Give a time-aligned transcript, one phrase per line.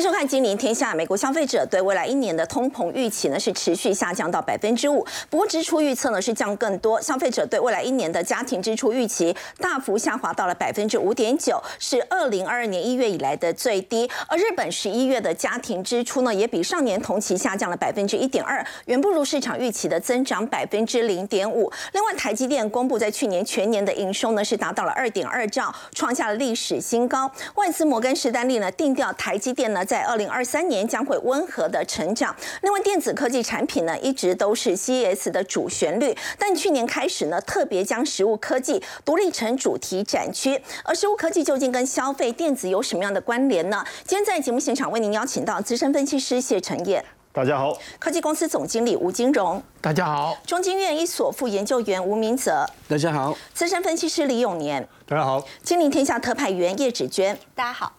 [0.00, 0.94] 迎收看《金陵天下》。
[0.96, 6.98] 美国消费者对未来一年的通膨预期呢是持续下降到百分之五，不过支出预测呢是降更多。
[7.02, 14.08] 消费者对未来一年的家庭支出预期大幅下滑到了百分之五点九，是二零二二年一月以来的最低。
[14.26, 21.70] 而日本十一月的家庭支出呢也比上年同期下降了百分之一点二，远不如市场预期的增长百分之零点五。
[21.92, 27.30] 另外，台积电公布在去年全年的营收呢是达到了二点二兆，创下了历史新高。
[27.56, 32.32] 外资摩根士丹利呢定调台积电呢在二零二三年将会温和的成长。
[32.62, 40.62] 另外，电子科技产品呢一直都是 CES 的主旋律，但去年开始呢特别将实物科技独立成主题展区。
[40.84, 43.84] 而实物科技究竟跟消费电子有什么样的关联呢？
[44.04, 57.94] 今天在节目现场为您邀请到资深分析师谢承业，大家好；科技公司总经理吴金荣，大家好；中经院一所副研究员吴明泽，大家好；资深分析师李永年，大家好；金陵天下特派员叶芷娟，大家好。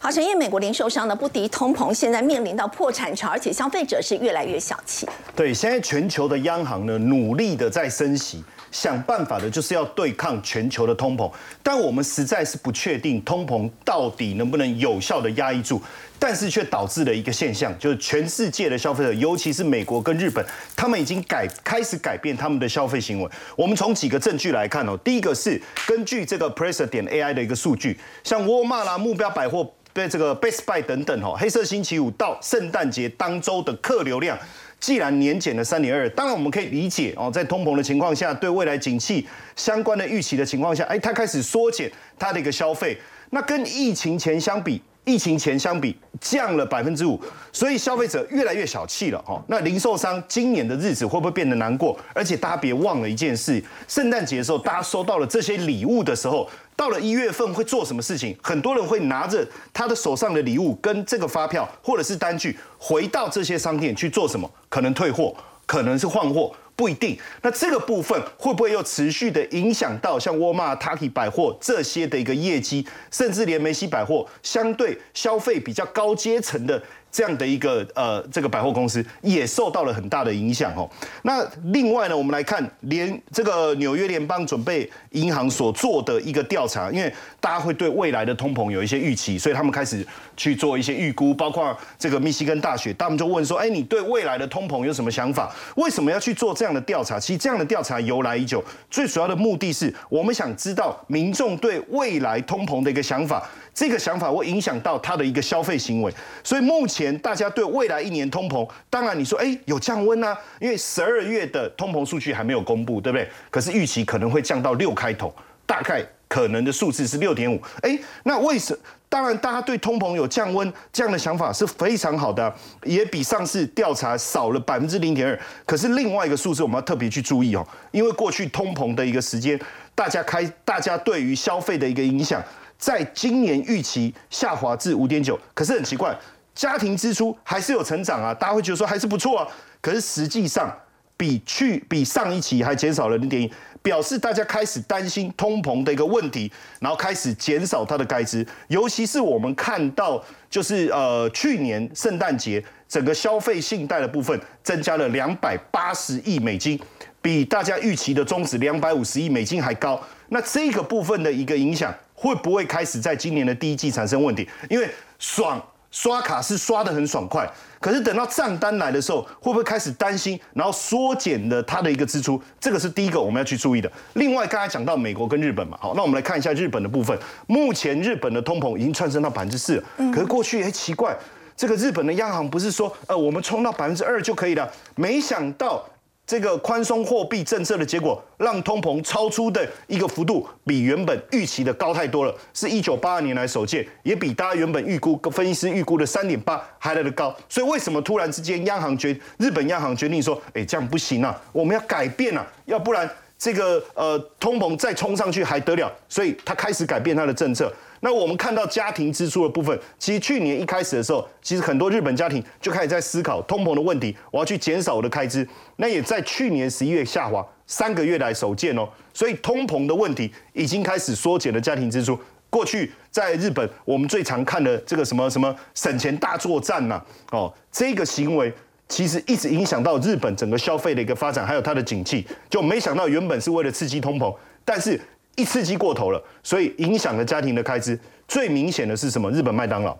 [0.00, 5.06] 好，陈业美国零售商呢不敌通膨，现在面临到破产潮，而且消费者是越来越小气。
[5.34, 8.44] 对，现在全球的央行呢努力的在升息，
[8.76, 11.32] 想办法的就是要对抗全球的通膨，
[11.62, 15.80] 但我们实在是不确定通膨到底能不能有效的压抑住，
[16.18, 20.44] 但是却导致了一个现象，就是全世界的消费者，尤其是美国跟日本，
[20.76, 23.30] 他们已经改开始改变他们的消费行为。
[23.56, 29.72] 我们从几个证据来看哦，第一个是根据这个 Presser 点 AI 的一个数据，像沃尔玛啦、目标百货。
[29.96, 34.38] 对这个 Best Buy 等等哦，黑色星期五到圣诞节当周的客流量，
[34.78, 42.96] 既然年减了三点二，当然我们可以理解哦，在通膨的情况下，对未来景气相关的预期的情况下，哎，它开始缩减它的一个消费，
[43.30, 44.82] 那跟疫情前相比。
[45.08, 47.16] 疫情前相比降了百分之五，
[47.52, 49.40] 所以消费者越来越小气了哈。
[49.46, 51.96] 那零售商今年的日子会不会变得难过？
[52.12, 58.36] 而且大家别忘了一件事：圣诞节的时候，大家收到了这些礼物的时候，到了一月份会做什么事情？
[58.42, 64.48] 很多人会拿着他的手上的礼物跟这个发票或者是单据，回到这些商店去做什么？
[64.68, 65.34] 可能退货，
[65.64, 66.54] 可能是换货。
[66.76, 76.82] 不一定，那这个部分会不会又持续的影响到像沃尔玛、t a k i 百货这些的一个业绩，甚至连梅西百货相对消费比较高阶层的？
[77.16, 80.86] 这样的一个呃，这个百货公司也受到了很大的影响哦。
[81.22, 87.10] 那另外呢，我们来看联这个纽约联邦准备银行所做的一个调查，因为
[87.40, 90.06] 大家会对未来的通膨有一些预期，所以他们开始
[90.36, 95.50] 去做一些预估，包括这个密西根大学，他们就问说：“哎，你对未来的通膨有什么想法？
[95.76, 103.42] 为什么要去做这样的调查？”其实这样的调查由来已久，最主要的目的是我们想知道民众对未来通膨的一个想法。
[103.76, 106.10] 这个想法会影响到他的一个消费行为，
[106.42, 113.28] 所以目前大家对未来一年通膨，当然你说哎有降温啊，因为十二月的通膨数据还没有公布，对不对？
[113.50, 115.30] 可是预期可能会降到六开头，
[115.66, 117.60] 大概可能的数字是六点五。
[117.82, 118.74] 哎，那为什？
[119.10, 125.38] 当然大家对通膨有降温这样的想法是非常好的，也比上次调查少了百分之零点二。
[125.66, 129.60] 可是另外一个数字我们要特别去注意哦，因为过去通膨的一个时间，
[129.94, 132.42] 大家开大家对于消费的一个影响。
[132.78, 136.16] 在今年预期下滑至五点九，可是很奇怪，
[136.54, 139.48] 家庭支出还是有成长啊，大家会觉得说还是不错啊。
[139.80, 140.70] 可是实际上
[141.16, 143.50] 比去比上一期还减少了零点一，
[143.82, 146.50] 表示大家开始担心通膨的一个问题，
[146.80, 148.46] 然后开始减少它的开支。
[148.68, 156.78] 尤其是我们看到，就是呃去年圣诞节整个消费信贷的部分增加了两百八十亿美金，
[157.22, 159.98] 比大家预期的中止两百五十亿美金还高。
[160.28, 161.94] 那这个部分的一个影响。
[162.16, 164.48] 会不会开始在今年的第一季产生问题？
[164.68, 165.62] 因为爽
[165.92, 167.48] 刷卡是刷的很爽快，
[167.80, 172.42] 可是等到账单来的时候，会不会开始担心，然后缩减了它的一个支出？
[172.58, 173.90] 这个是第一个我们要去注意的。
[174.14, 177.16] 另外，刚才讲到美国跟日本嘛，好，那我们来看一下日本的部分。
[177.46, 181.16] 目前日本的通膨已经窜升到百分之四了，可是过去哎奇怪，
[181.56, 185.82] 这个日本的央行不是说呃我们冲到百分之二就可以了，没想到。
[186.26, 197.32] 这个宽松货币政策的结果，让通膨超出的一个幅度比原本预期的高太多了，是一九八二年来首见，也比大家原本预估、分析师预估的三点八还来得高。
[197.48, 203.08] 所以为什么突然之间央行决日本央行决定说，哎，这样不行啊，我们要改变啊，要不然
[203.38, 205.92] 这个呃通膨再冲上去还得了？
[206.08, 207.72] 所以他开始改变他的政策。
[208.06, 215.44] 那我们看到家庭支出的部分，其实去年一开始的时候，其实很多日本家庭就开始在思考通膨的问题，我要去减少我的开支。
[215.74, 218.88] 那也在去年十一月下滑，三个月来首见哦。
[219.12, 222.16] 所以通膨的问题已经开始缩减了家庭支出。
[222.48, 228.54] 过去在日本，我们最常看的这个什么什么省钱大作战呐，哦，这个行为
[228.88, 232.24] 其实一直影响到日本整个消费的一个发展，还有它的景气。
[232.48, 234.32] 就没想到原本是为了刺激通膨，
[234.64, 235.00] 但是。
[235.36, 237.98] 一刺激过头了，所以影响了家庭的开支。
[238.26, 239.30] 最明显的是什么？
[239.30, 239.96] 日本麦当劳，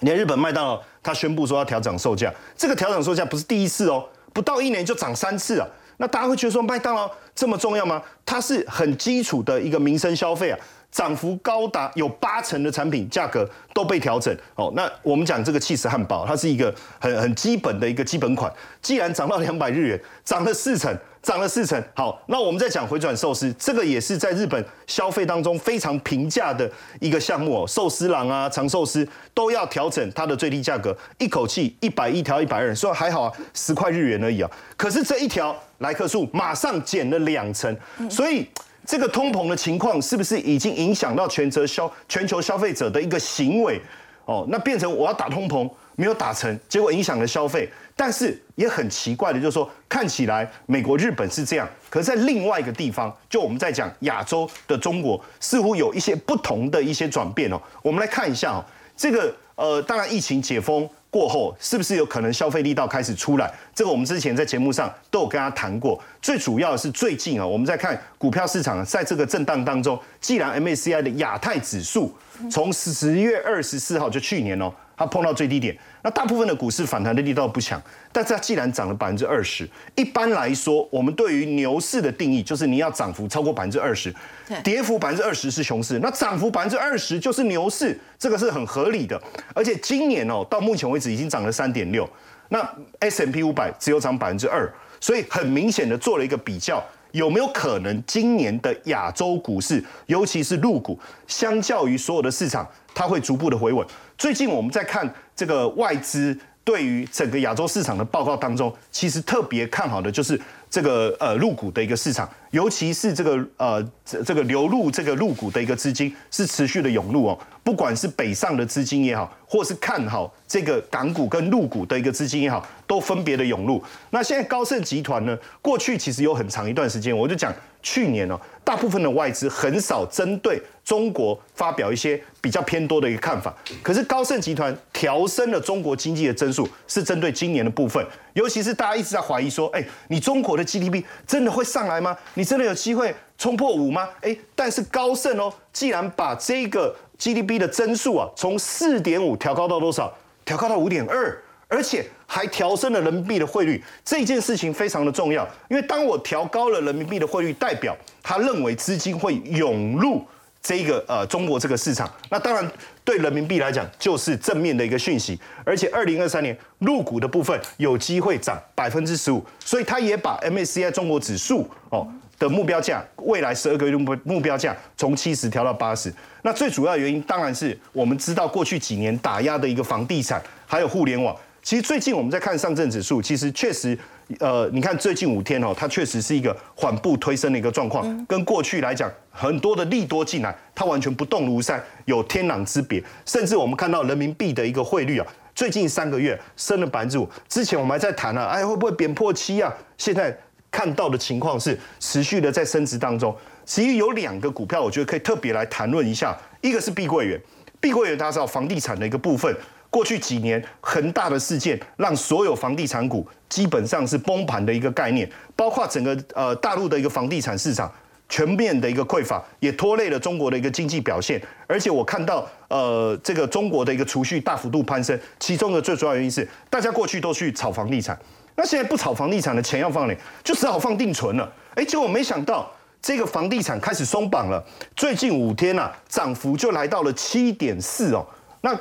[0.00, 5.68] 连日本麦当劳，他宣布说要调整售价，这个调整售价不是第一次哦，不到一年就涨三次啊。
[5.98, 8.02] 那大家会觉得说麦当劳这么重要吗？
[8.24, 10.58] 它是很基础的一个民生消费啊，
[10.90, 14.72] 涨幅高达有八成的产品价格都被调整哦。
[14.74, 18.50] 那我们讲这个气势汉堡，它是一个很很基本的一个基本款，
[18.80, 20.96] 既然涨到两百日元，涨了四成。
[21.22, 21.82] 涨了四成。
[21.94, 26.70] 好，那我们再讲回转寿司，这个也是在日本消费当中非常平价的
[27.00, 27.66] 一个项目哦。
[27.66, 34.50] 寿司郎啊，长寿司都要调整它的最低价格，一口气一百一条一百二，虽然还好啊，十块日元而已啊。
[34.76, 37.74] 可是这一条来客数马上减了两成，
[38.10, 38.46] 所以
[38.84, 43.80] 这个通膨的情况是不是已经影响到全球消全球消费者的一个行为？
[44.24, 47.68] 哦，那变成我要打通膨没有打成，结果影响了消费。
[47.94, 57.60] 但是也很奇怪的，就是说看起来美国、日本是这样，可是在另外一个地方，就我们在讲亚洲的中国，似乎有一些不同的一些转变哦。
[57.82, 58.64] 我们来看一下哦，
[58.96, 63.52] 这个呃，当然疫情解封过后，是不是有可能消费力道开始出来？
[63.74, 66.02] 这个我们之前在节目上都有跟他谈过。
[66.22, 72.12] 最主要的是最近啊，我们在看股票市场，在这个震荡当中，既然 MACI 的亚太指数
[72.50, 74.72] 从十月二十四号就去年哦。
[75.02, 77.82] 它碰到最低点，那大部分的股市反弹的力道不强，
[78.12, 84.14] 但是它既然涨了百分之二十，一般来说，我们对于牛市的定义就是你要涨幅超过百分之二十，
[84.62, 89.20] 跌幅百分之二十是熊市，那涨幅百分之二十就是牛市，这个是很合理的。
[89.54, 92.08] 而且今年哦，到目前为止已经涨了三点六，
[92.48, 92.60] 那
[93.00, 96.82] S M P 五百只有涨百分之二，所以很明显的做了一个比较。
[97.12, 103.86] 有没有可能今年的亚洲股市，尤其是陆股，相较于所有的市场，它会逐步的回稳？
[104.16, 117.38] 最近我们在看这个外资对于整个亚洲市场的报告当中，其实特别看好的就是这个呃入股的一个市场，尤其是这个呃这这个流入这个入股的一个资金是持续的涌入哦。
[117.64, 123.82] 不管是北上的资金也好，或是看好这个港股跟入股的一个资金也好，都分别的涌入。
[124.10, 133.54] 那现在高盛集团呢，过去其实有很长一段时间，我就讲去年哦，大部分的外资很少针对中国发表一些比较偏多的一个看法。
[133.80, 142.16] 可是高盛集团调升了中国经济的增速，是针对今年的部分，尤其是大家一直在怀疑说，哎，你中国的 GDP 真的会上来吗？
[142.34, 144.08] 你你真的有机会冲破五吗？
[144.20, 150.12] 哎，但是高盛哦，既然把这个 GDP 的增速啊，从四点五调高到多少？
[150.44, 153.80] 调高到五点二，而且还调升了人民币的汇率。
[154.04, 160.20] 这件事情非常的重要，因为当我调高了人民币的汇率，代表他认为资金会涌入
[160.60, 162.12] 这个呃中国这个市场。
[162.28, 162.68] 那当然
[163.04, 165.38] 对人民币来讲就是正面的一个讯息。
[165.64, 172.04] 而且二零二三年入股的部分有机会涨百分之十五，所以他也把 MACI 中国指数哦。
[172.42, 176.12] 的目标价，未来十二个月目目标价从七十调到八十。
[176.42, 181.34] 那最主要原因当然是我们知道过去几年打压的一个房地产，还有互联网。
[181.62, 183.96] 其实最近我们在看上证指数，其实确实，
[184.40, 188.26] 呃，你看最近五天哦，它确实是一个缓步推升的一个状况。
[188.26, 193.00] 跟过去来讲，很多的利多进来，它完全不动如山，有天壤之别。
[193.24, 197.28] 甚至我们看到人民币的一个汇率啊，最近三个月升了百分之五。
[197.48, 199.72] 之前我们还在谈啊，哎，会不会贬破七啊？
[199.96, 200.36] 现在。
[200.72, 203.36] 看到的情况是持续的在升值当中。
[203.64, 206.36] 其实有两个股票，我觉得可以特别来谈论一下。
[206.62, 207.40] 一个是碧桂园，
[207.78, 209.54] 碧桂园大家知道房地产的一个部分，
[209.90, 217.92] 过去几年恒大的事件让所有房地产股基本上是崩盘的一个概念，包括整个呃大陆的一个房地产市场
[218.28, 221.40] 全面的一个匮乏，也拖累了中国的一个经济表现。
[221.66, 228.18] 而且我看到呃这个中国的一个储蓄大幅度攀升，其中的最主要原因是大家过去都去炒房地产。
[228.54, 230.14] 那现在不炒房地产的钱要放哪？
[230.44, 231.50] 就只好放定存了。
[231.74, 234.62] 哎，结果没想到这个房地产开始松绑了，
[234.94, 238.26] 最近五天呐，涨幅就来到了七点四哦。
[238.60, 238.78] 那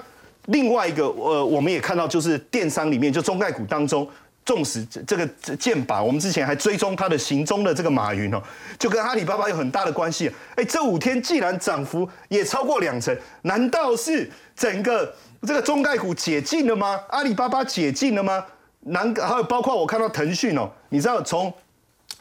[0.48, 4.08] 另外一个呃，我们也看到就是电商里面，就中概股当中，
[4.44, 5.26] 纵使这个
[5.56, 8.42] 剑拔，我们之前还追踪它的行踪的这个马云哦，
[8.78, 10.30] 就跟阿里巴巴有很大的关系。
[10.56, 15.16] 哎，这五天既然涨幅也超过两成，难道是整个
[15.48, 17.00] 这个中概股解禁了吗？
[17.10, 18.44] 阿里巴巴解禁了吗？
[18.82, 21.54] 南还有包括我看到腾讯哦，你知道从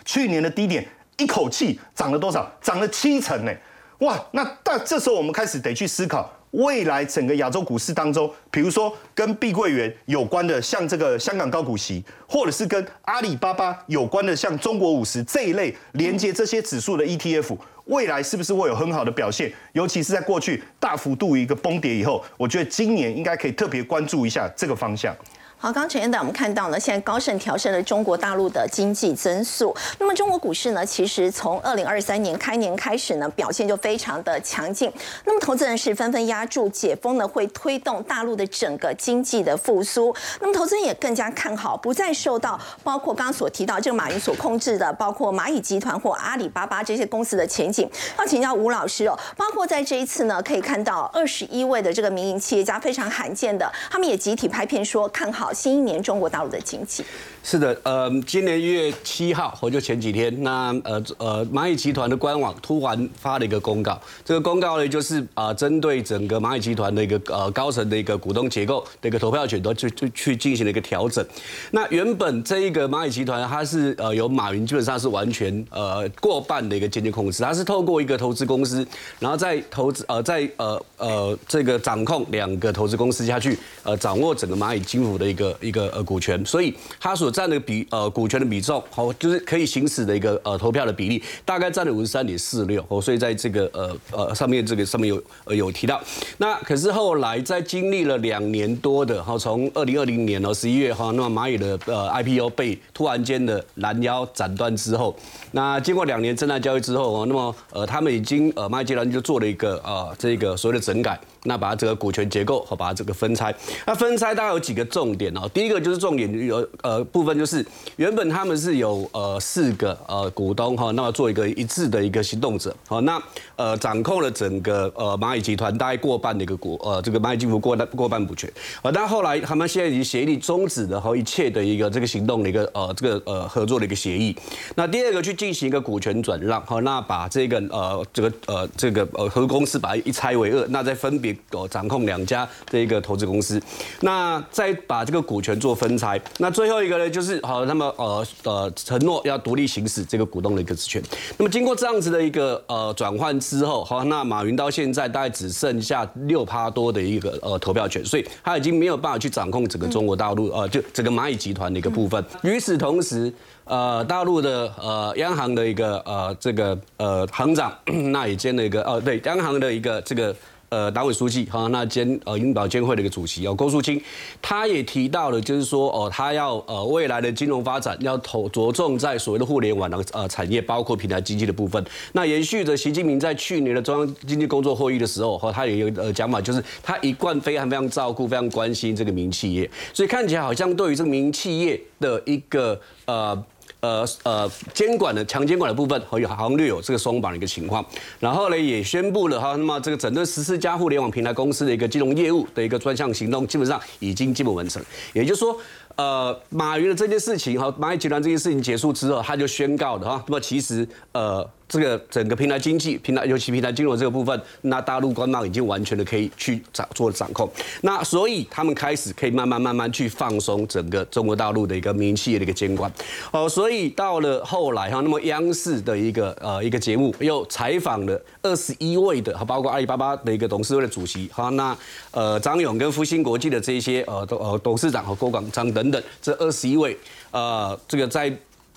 [0.05, 0.87] 去年的低点
[1.19, 2.50] 一口气涨了多少？
[2.61, 3.52] 涨了七成呢！
[3.99, 19.52] 哇，那但这时候我们开始得去思考，未来整个亚洲股市当中，比如说跟碧桂园有关的，像这个香港高股息，或者是跟阿里巴巴有关的，像中国五十这一类连接这些指数的 ETF，未来是不是会有很好的表现？
[19.73, 25.14] 尤其是在过去大幅度一个崩跌以后，我觉得今年应该可以特别关注一下这个方向。
[25.62, 29.76] 好，刚刚陈院长我们看到呢，现在高盛调升了中国大陆的经济增速。
[29.99, 34.90] 那么中国股市呢，其实从二零二三年开年开始呢，表现就非常的强劲。
[35.26, 40.17] 那么投资人是纷纷压住解封呢，会推动大陆的整个经济的复苏。
[40.40, 47.87] 那么投资人也更加看好，不再受到包括刚刚所提到这个马云所控制的，包括蚂蚁集团或阿里巴巴这些公司的前景。
[48.19, 55.50] 要请教吴老师哦，包括在这一次呢，可以看到二十一位的这个民营企业家非常罕见的，他们也集体拍片说看好。
[55.52, 57.04] 新一年中国大陆的经济
[57.42, 71.25] 是的，呃，今年一月七号，或就前几天，那呃呃蚂蚁集团的官网突然发了一个公告，这个公告呢就是啊，针对整个蚂蚁集团的一个呃高层的一个股东结构的一个投票权，都去去去进行了一个调整。
[71.71, 78.87] 那原本这一个蚂蚁集团，它是呃由马云基本上是完全呃过半的一个间接控制，它是透过一个投资公司，
[79.19, 85.39] 然后再投资呃在呃呃这个掌控两个投资公司下去，呃掌握整个蚂蚁金服的一个。
[85.40, 96.00] 个一个呃股权，所以它所占的比呃股权的比重，好就是可以行使的一个呃投票的比例，大概占了五十三点四六哦，所以在这个呃呃上面这个上面有呃有提到，
[96.37, 105.16] 那可是后来在经历了两年多的哈，从二零二零年哦十一月哈，那么蚂蚁的呃 IPO 被突然间的拦腰斩断之后，
[105.52, 111.18] 那经过两年正在交易之后哦，那么呃他们已经呃蚂蚁集团就做了一个呃这个所谓的整改。
[111.44, 113.54] 那把这个股权结构和把它这个分拆，
[113.87, 115.49] 那分拆大概有几个重点哦。
[115.52, 117.64] 第一个就是重点有呃部分就是
[117.96, 123.22] 原本他们是有呃四个呃股东哈，那么做一个一致的一个行动者好，那
[123.56, 128.50] 呃掌控了整个呃蚂蚁集团大概过半的一个股呃这个蚂蚁金服过半过半股权，
[128.82, 134.37] 呃但后来他们现在已经协议终止了和一切的一个这个行动的一个呃这个呃合作的一个协议。
[134.75, 141.37] 那第二个去进行一个股权转让好，那把这个呃这个呃这个呃合公司把它一拆为二，那再分别。
[141.52, 143.60] 有掌控两家这一个投资公司，
[144.00, 151.02] 那再把这个股权做分拆，那最后一个呢，就是好，那么呃呃承诺要独立行使这个股东的一个职权。
[151.36, 162.24] 那么经过这样子的一个呃转换之后，好，那马云到现在大概只剩下六趴多的一个呃投票权，所以他已经没有办法去掌控整个中国大陆呃就整个蚂蚁集团的一个部分。
[162.42, 163.32] 与此同时，
[163.64, 167.72] 呃大陆的呃央行的一个呃这个呃行长，
[168.12, 170.34] 那也兼了一个哦对央行的一个这个。
[170.70, 174.00] 呃，党委书记哈，那兼呃银保监会的一个主席哦，郭树清，
[174.40, 181.84] 他也提到了，就是说哦，他要呃未来的金融发展要投着重在所谓的互联网的呃产业，包括平台经济的部分。
[182.12, 193.44] 那延续着习近平在去年的中央经济工作会议的时候，哈，他也有呃讲法，就是他一贯非常非常照顾、非常关心这个民营企业，所以看起来好像对于这个民营企业的一个呃。
[193.80, 197.84] 呃呃，监管的强监管的部分，好像略有这个松绑的一个情况。
[198.18, 204.82] 然后呢，也宣布了哈，那么这个整个十四家互联网平台公司的一个金融业务的一个专项行动，基本上已经基本完成。
[205.12, 205.56] 也就是说。
[205.96, 217.50] 呃，马云的这件事情哈，蚂蚁集团这件事情结束之后，他就宣告的哈，那么其实呃，这个整个平台经济、平台尤其平台金融这个部分，那大陆官方已经完全的可以去掌做掌控。
[217.80, 222.92] 那所以他们开始可以慢慢慢慢去放松整个中国大陆的一个民营企业的一个监管。
[223.30, 231.74] 哦，所以到了后来哈，那么央视的一个呃一个节目又采访了二十一位的，包括阿里巴巴的一个董事会的主席哈，那
[232.10, 235.70] 呃张勇跟复星国际的这些呃董呃董事长和郭广昌。
[235.70, 236.96] 等等，这二十一位，
[237.30, 238.28] 呃，这个在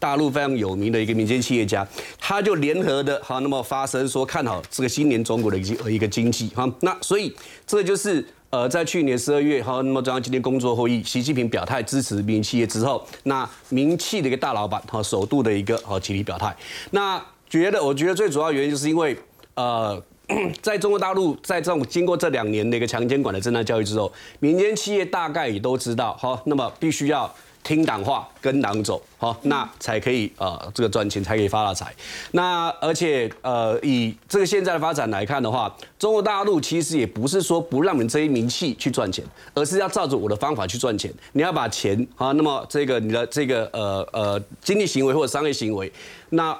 [0.03, 1.87] 大陆非常有名的一个民间企业家，
[2.19, 7.33] 他就联合的，哈，那么发声说看好这个新年中国的一个一个经济，哈，那所以
[7.65, 16.53] 这就是呃，在去年十二月，哈，那么中央今天工作会议，习近平表态支持民营企业之后，那民企的一个大老板，哈，首度的一个好集体表态，
[16.91, 19.17] 那觉得我觉得最主要原因就是因为，
[19.55, 20.03] 呃。
[20.61, 27.31] 在中国大陆，在这种经过这两年的一个强监管的震荡教育之后，民间企业大概也都知道，好，那么必须要
[27.63, 31.93] 听党话，跟党走，好，那才可以呃这个赚钱，才可以发大财。
[32.31, 41.11] 那而且呃以这个现在的发展来看的话，中国大陆其实也不是说不让你这一名气去赚钱，而是要照着我的方法去赚钱。
[41.31, 45.91] 你要把钱啊，那么这个你的这个呃呃经济行为或者商业行为，
[46.29, 46.55] 那。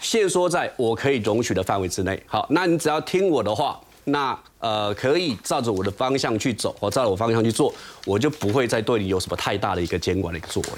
[0.00, 2.20] 限缩在我可以容许的范围之内。
[2.26, 7.72] 好，那你只要听我的话，那呃可以照着我的方向去走，或照着我方向去做，
[8.04, 10.68] 我就不会再对你有什么太大的一个监管的一个作为。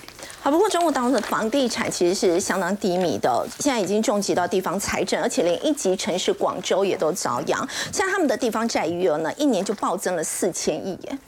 [0.40, 7.68] 好，不过中国当中的房地产其实是相当低迷的，现在已经重击到地方财政，而且连一级城市广州也都遭殃。
[7.92, 11.18] 像他们的地方债余额呢，一年就暴增了四千亿耶。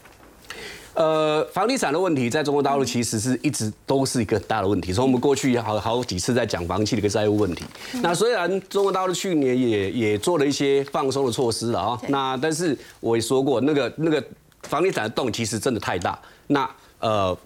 [0.99, 4.91] 呃，房地产的问题在中国大陆其实是一直都是一个大的问题。
[4.91, 7.63] 从我们过去好好几次在讲房企的一个债务问题。
[8.01, 14.21] 那虽然中国大陆去年也也做了一些放松的措施了啊，那但是我也说过，那个那个
[14.63, 16.19] 房地产的洞其实真的太大。
[16.47, 17.37] 那呃，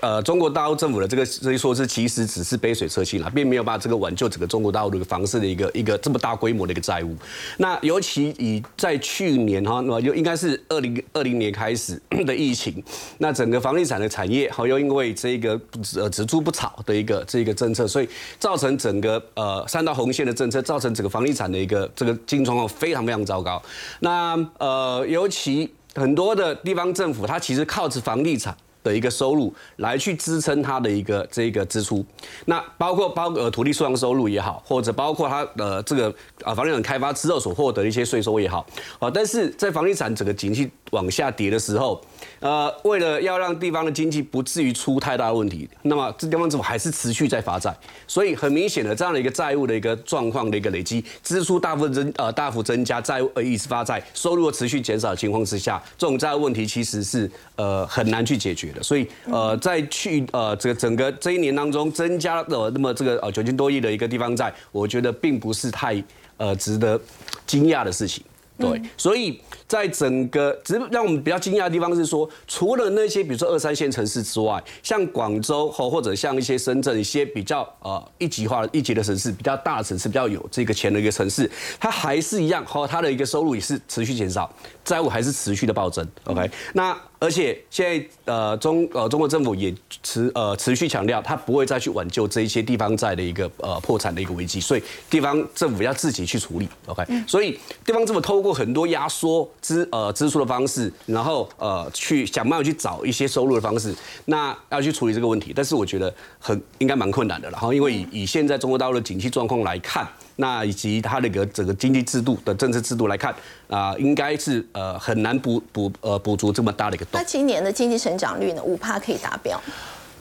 [0.00, 7.16] 呃，中国大陆政府的这个这一说是其实只是杯水车薪啦，并没有把这个挽救整个中国大陆的一个房市的一个一个这么大规模的一个债务。
[7.56, 12.82] 那尤其以在去年哈，那么就应该是二零二零年开始的疫情，
[13.18, 15.60] 那整个房地产的产业好又因为这个
[15.96, 23.60] 呃只租不炒的一个这一个政策，所以造成整个呃三道红线的政策，造成整个房地产的一个这个经营状况非常非常糟糕。
[23.98, 28.56] 那呃，尤其很多的地方政府，它其实靠着房地产。
[28.88, 32.04] 的一个收入来去支撑它的一个这个支出，
[32.46, 38.66] 那包括包呃土地数量收入也好，或者包括它的这个啊房地产开发之后所获得的一些税收也好，
[38.98, 42.00] 啊，但是在房地产整个景气往下跌的时候。
[42.40, 47.76] 呃，为了要让地方的经济不至于出太大问题，那么这地方政府还是持续在发债，
[48.06, 58.80] 所以很明显的这样的一个债务的一个状况的一个累积，支出大部分增呃大幅增加，债务呃一直发债，收入持续减少的情况之下，这种债务问题其实是呃很难去解决的。
[58.84, 66.00] 所以呃在去呃这个整个这一年当中增加的那么这个呃九千多亿的一个地方债，我觉得并不是太
[66.36, 67.00] 呃值得
[67.48, 68.22] 惊讶的事情。
[68.58, 81.48] 对，所以在整个只是让我们比较惊讶的地方是说，除了那些比如说二三线城市之外，像广州或或者像一些深圳一些比较呃一级化一级的城市，比较大的城市，比较有这个钱的一个城市，
[81.78, 84.52] 它还是一样，和它的一个收入也是持续减少，
[84.88, 86.06] 债务还是持续的暴增。
[86.24, 86.96] OK，那。
[87.20, 97.04] 而且现在呃中呃中国政府也持呃持续强调，他不会再去挽救这一些地方债的一个呃破产的一个危机，所以地方政府要自己去处理，OK？
[97.26, 103.92] 所以地方政府透过很多压缩支呃支出的方式，然后呃去想办法去找一些收入的方式，
[104.26, 110.06] 那要去处理这个问题，但是我觉得很应该蛮困难的，然后因为以以现在中国大陆的景气状况来看。
[110.40, 113.34] 那以及它那个整个经济制度的政治制度来看，
[113.68, 117.20] 啊，应该是呃很难补补呃补足这么大的一个洞。
[117.20, 118.62] 那今年的经济成长率呢？
[118.62, 119.60] 五帕可以达标？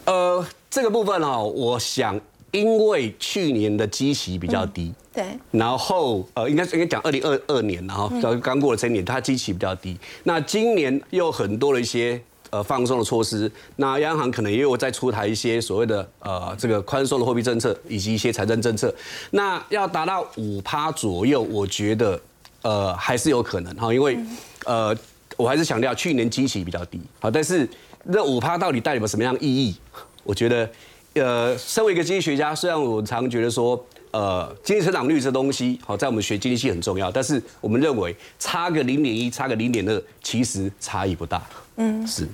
[0.06, 2.20] 呃，这个部分哈，我想
[2.50, 9.96] 因为去年的基期比较低，对，然后呃，应该应该讲二零二二年，然后刚刚过了这一年，它基期比较低。
[10.24, 12.20] 那今年又很多的一些。
[12.50, 18.94] 呃，放松的措施，那央行可能也有在出台一些所谓的呃这个宽松的货币政策，以及一些财政政策。
[19.32, 22.18] 那要达到五趴左右，我觉得
[22.62, 24.18] 呃还是有可能哈，因为
[24.64, 24.96] 呃
[25.36, 27.68] 我还是强调去年基期比较低，好，但是
[28.06, 29.76] 那五趴到底代表什么样的意义？
[30.24, 30.70] 我觉得
[31.16, 41.44] 呃，身为一个经济学家，虽然我常觉得说呃经济成长率这东西好在我们学经济系很重要，但是我们认为差个零点一，差个零点二，其实差异不大。
[41.78, 42.28] 嗯，是。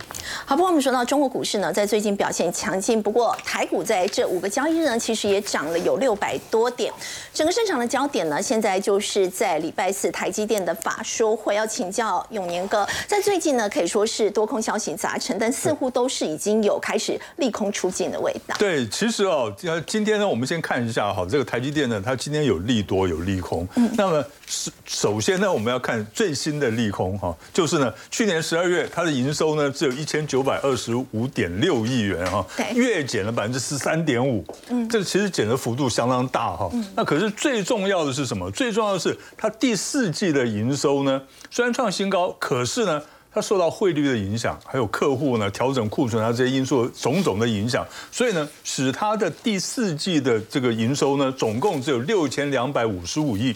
[0.45, 3.01] 好，不过我们说到中国股市呢，在最近表现强劲。
[3.01, 6.91] 不过台股在这五个交易日呢，其实也涨了有六百多点。
[7.33, 11.53] 整个市场的焦点呢，现在就是在礼拜四台积电的法说会。
[11.53, 18.55] 要请教永年哥，在最近呢，可以说是多空消息杂陈，但似乎都是已经有开始利空出尽的味道。
[18.57, 19.53] 对，其实哦，
[19.85, 23.67] 今天呢，我们先看一下哈，这个台积电呢，它今天有利多有利空。
[23.75, 23.87] 嗯。
[23.95, 36.71] 那么首首先呢，我们要看最新的利空哈，就是呢，去年十二月它的营收呢只有一千九百二十五点六亿元哈，月减了百分之十三点五，嗯，这个其实减的幅度相当大哈。
[36.95, 38.49] 那可是最重要的是什么？
[38.51, 53.55] 最重要的是它第四季的营收呢，虽然创新高，可是呢，它受到汇率的影响，还有客户呢调整库存啊这些因素种种的影响，所以呢，使它的第四季的这个营收呢，总共只有六千两百五十五亿。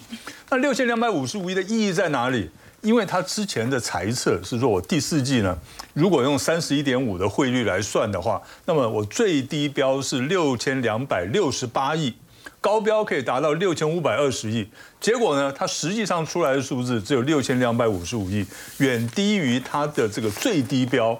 [0.50, 2.50] 那六千两百五十五亿的意义在哪里？
[2.82, 5.58] 因为他之前的猜测是说，我第四季呢，
[5.94, 12.14] 如果用三十一点五的汇率来算的话，那么我最低标是六千两百六十八亿，
[12.62, 14.70] 高标可以达到六千五百二十亿。
[15.02, 18.46] 结果呢，它实际上出来的数字只有六千两百五十五亿，
[18.78, 21.20] 远低于它的这个最低标。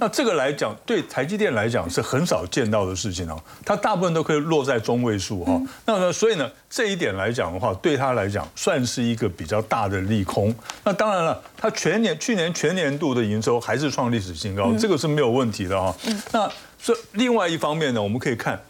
[0.00, 3.40] 那这个来讲，对台积电来讲是很少见到的事情哦。
[3.64, 5.60] 它大部分都可以落在中位数哈。
[5.84, 10.54] 那呢所以呢，这一点来讲的话，对它来讲算是一个比较大的利空。
[10.82, 15.94] 那当然了，它全年去年全年度的营收还是创历史新高，这个是没有问题的哈。
[16.32, 16.50] 那
[16.82, 18.60] 这另外一方面呢，我们可以看。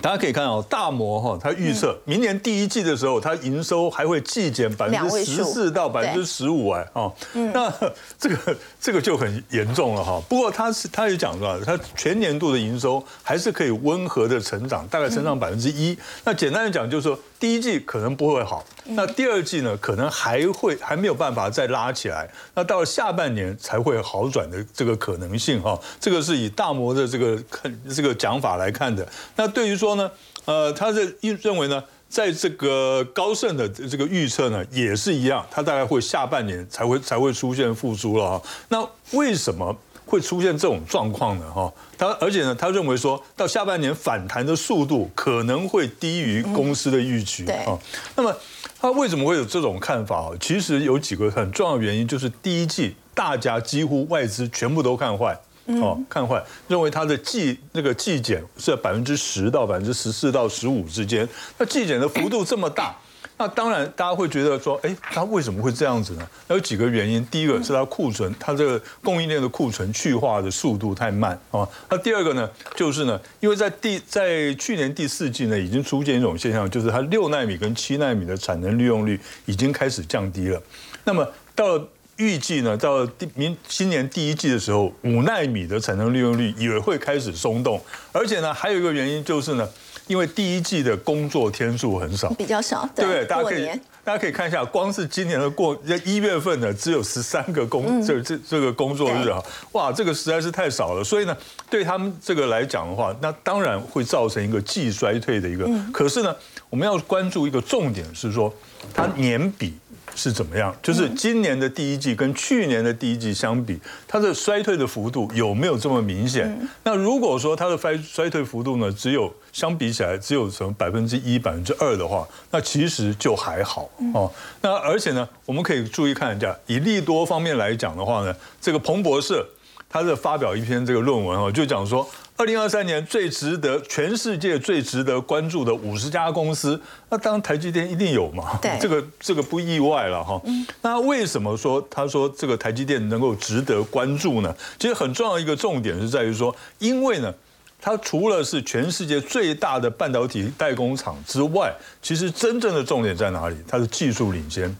[0.00, 7.12] 大家可以看哦，大摩哈，它预测明年第一季的时候，它营收还会季减百分之十四到百分之十五哎哦，
[7.52, 7.72] 那
[8.16, 10.22] 这个这个就很严重了哈。
[10.28, 15.98] 不过他是他也讲了，他全年度的营收还是可以温和的成长，大概成长百分之一。
[16.24, 22.30] 那简单的讲就是说，第一季可能不会好，那第二季呢，可能还会还没有办法再拉起来。
[22.54, 29.06] 那到了下半年才会好转的这个可能性哈，这个是以大摩的这个看这个讲法来看的。
[29.36, 29.98] 那对于说。
[29.98, 30.08] 呢，
[30.44, 38.42] 呃，他是认为呢，在这个高盛的这个预测呢，也是一样，它大概会下半年才会才会出现复苏了哈。
[38.68, 39.76] 那为什么
[40.08, 41.70] 会出现这种状况的哈。
[41.98, 47.78] 他而且呢，他认为说到下半年反弹的速度可能会低于公司的预期啊。
[48.16, 48.34] 那么
[48.80, 50.30] 他为什么会有这种看法？
[50.40, 55.38] 其实有几个很重要的原因，就是第一季大家几乎外资全部都看坏。
[55.82, 61.28] 哦，看坏，认为它的季那个季减是在百分之十到百分之十四到十五之间。
[61.58, 62.96] 那季减的幅度这么大，
[63.38, 66.28] 那当然大家会觉得说，哎，它为什么会这样子呢？
[66.48, 67.24] 那有几个原因。
[67.30, 71.66] 第一个是它库存，它这个供应链的库存去化的速度太慢啊。
[71.88, 80.60] 那第二个呢，就是呢，因为在第在去年第四季呢，已经出现一种现象，就是它六纳米跟七纳米的产能利用率已经开始降低了。
[81.04, 81.80] 那么到。
[82.18, 89.68] 预计呢，到第明今年第一季的时候，五纳米的产能利用率也会开始松动，而且呢，还有一个原因就是呢，
[90.08, 93.66] 因为第一季的工作天数很少，比较少，对，大家可以
[94.02, 99.40] 大家可以看一下，光是今年的过一月份呢，只有十三个工这这这个工作日啊，
[99.72, 101.36] 哇，这个实在是太少了，所以呢，
[101.70, 106.34] 对他们这个来讲的话，那当然会造成一个季衰退的一个，可是呢，
[106.70, 108.52] 我们要关注一个重点是说，
[108.94, 109.74] 它年比。
[110.18, 110.74] 是怎么样？
[110.82, 113.78] 就是今年的第一季跟去年的第一季相比，
[114.08, 116.68] 它的衰退的幅度有没有这么明显？
[116.82, 124.28] 那如果说它的衰衰退幅度呢，只有相比起来只有从百分之一、百分之二的话，那其实就还好哦。
[124.60, 129.48] 那而且呢，我们可以注意看一下，以利多方面来讲的话呢，这个彭博社
[129.88, 132.04] 他的发表一篇这个论文哦，就讲说。
[132.38, 138.56] 二零二三年最值得全世界最值得关注的五十家公司，那当然台积电一定有嘛？
[138.62, 140.40] 对，这个这个不意外了哈。
[140.80, 144.54] 那为什么说他说这个台积电能够值得关注呢？
[144.78, 147.34] 其实很重要一个重点是在于说，因为呢，
[147.80, 153.56] 它除了是全世界最大的半导体代工厂之外，其实真正的重点在哪里？
[153.66, 154.72] 它的技术领先。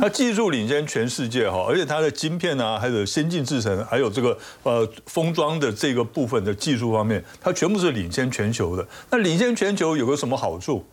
[0.00, 8.86] 它技术领先全世界哈，而且它的晶片啊，还有先进制程，还有这个呃封装的这个部分的技术方面，它全部是领先全球的。
[9.10, 10.84] 那领先全球有个什么好处？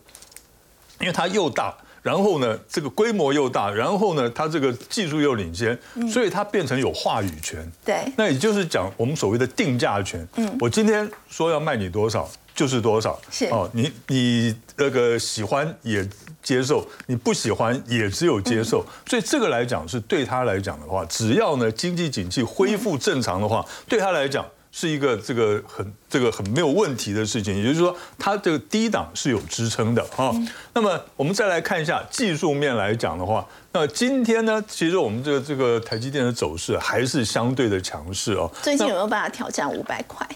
[1.00, 5.78] 因为它又大，然后呢这个规模又大，然后呢它这个技术又领先，
[6.10, 7.66] 所以它变成有话语权。
[7.84, 10.26] 对，那也就是讲我们所谓的定价权。
[10.36, 12.30] 嗯，我今天说要卖你多少。
[12.60, 16.06] 就是多少是哦，你你那个喜欢也
[16.42, 27.56] 接受，你不喜欢也只有接受，所以这个来讲是对他来讲的话，只要呢经济景气恢复正常的话，对他来讲是一个这个很这个很没有问题的事情。
[27.56, 30.30] 也就是说，它这个低档是有支撑的哈。
[30.74, 38.52] 那么我们再来看一下技术面来讲的话，那今天呢，其实我们这个这个台积电的走势还是相对的强势哦。
[38.60, 40.28] 最近有没有办法挑战五百块？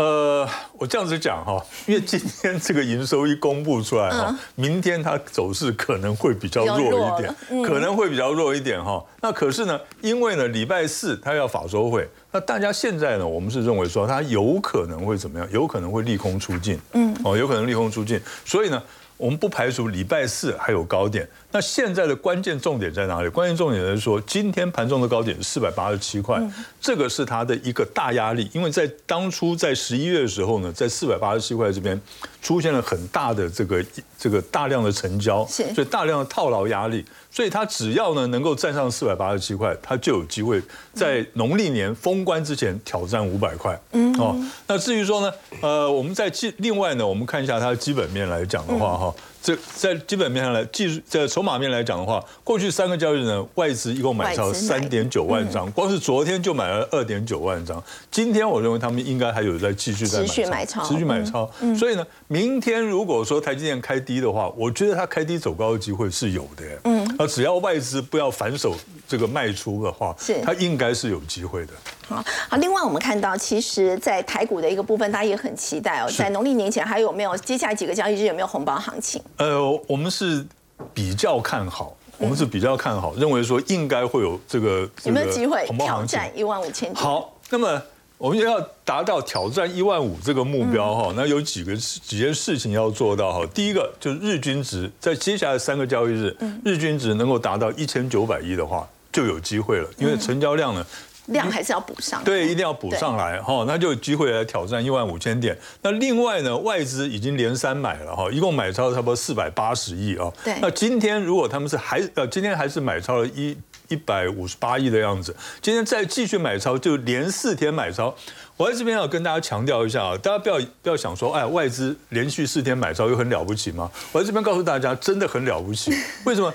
[0.00, 9.04] 呃，我这样子讲哈，因为今天这个营收一公布出来哈，明天它走势可能会比较弱一点，可能会比较弱一点哈。
[9.20, 15.46] 那可是呢，因为呢礼拜四它要法收会，那大家现在呢，我们是认为说它有可能会怎么样？
[15.52, 18.82] 有可能会利空出尽，嗯，哦，有可能利空出尽，所以呢。
[19.20, 21.28] 我们不排除礼拜四还有高点。
[21.52, 23.28] 那现在的关键重点在哪里？
[23.28, 26.40] 关键重点是说，今天盘中的高点是四百八十七块，
[26.80, 28.48] 这个是它的一个大压力。
[28.54, 32.00] 因为在当初在十一月的时候呢，在四百八十七块这边
[32.42, 33.84] 出现了很大的这个
[34.18, 37.04] 这个大量的成交，所以大量的套牢压力。
[37.32, 40.60] 所以它只要呢能够站上四百八十七块，它就有机会
[40.92, 43.80] 在农历年封关之前挑战五百块。
[43.92, 49.14] 嗯，哦，那至于说呢，呃，我们在基另外呢，我们看一下它的基本面来讲的话，哈。
[49.42, 57.82] 这在基本面上来，技术在筹码面来讲的话，过去三个交易日呢，外资一共买超三点九万张，光是昨天就买了二点九万张。
[58.10, 61.50] 今天我认为他们应该还有在继续在买超，持续买超。
[61.78, 66.64] 所以呢，明天如果说台积电开低的话，我觉得它开低走高的机会是有的。
[66.84, 68.76] 嗯，啊，只要外资不要反手
[69.10, 71.72] 这个卖出的话，是它应该是有机会的。
[72.08, 72.56] 好，好。
[72.58, 79.20] 另外我们看到，其实，在台股的一个部分，大家也很期待哦，在农历年前还有没有接下来几个交易日有没有红包行情？
[79.38, 80.46] 呃，我们是
[80.94, 86.94] 比较看好，我们是比较看好，认为说应该会有这个有没有机会挑战一万五千？
[86.94, 87.82] 好，那么
[88.16, 93.46] 我们要达到挑战一万五这个目标哈，那有几个几件事情要做到哈。
[93.54, 100.86] 第一个就是日均值，在接下来三个交易日，日均值能够达到一千九百亿的话，就有机会了，因为成交量呢。
[101.26, 105.56] 量还是要补上，对，一定要补上来哈，那就有机会来挑战一万五千点。
[105.80, 110.32] 那另外呢，外资已经连三买了哈，一共买超差不多四百八十亿啊。
[110.42, 113.56] 对，那今天如果他们是还呃，今天还是买超了一
[113.90, 118.14] 一百五十八亿的样子，今天再继续买超，就连四天买超。
[118.56, 123.90] 我在这边要跟大家强调一下啊，大家不要不要想说，哎，外资连续四天买超又很了不起吗？
[124.12, 125.92] 我在这边告诉大家，真的很了不起。
[126.24, 126.52] 为什么？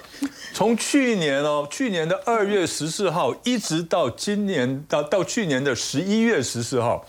[0.53, 7.05] 从去年哦，去年的二月十四号一直到今年到到去年的十一月十四号，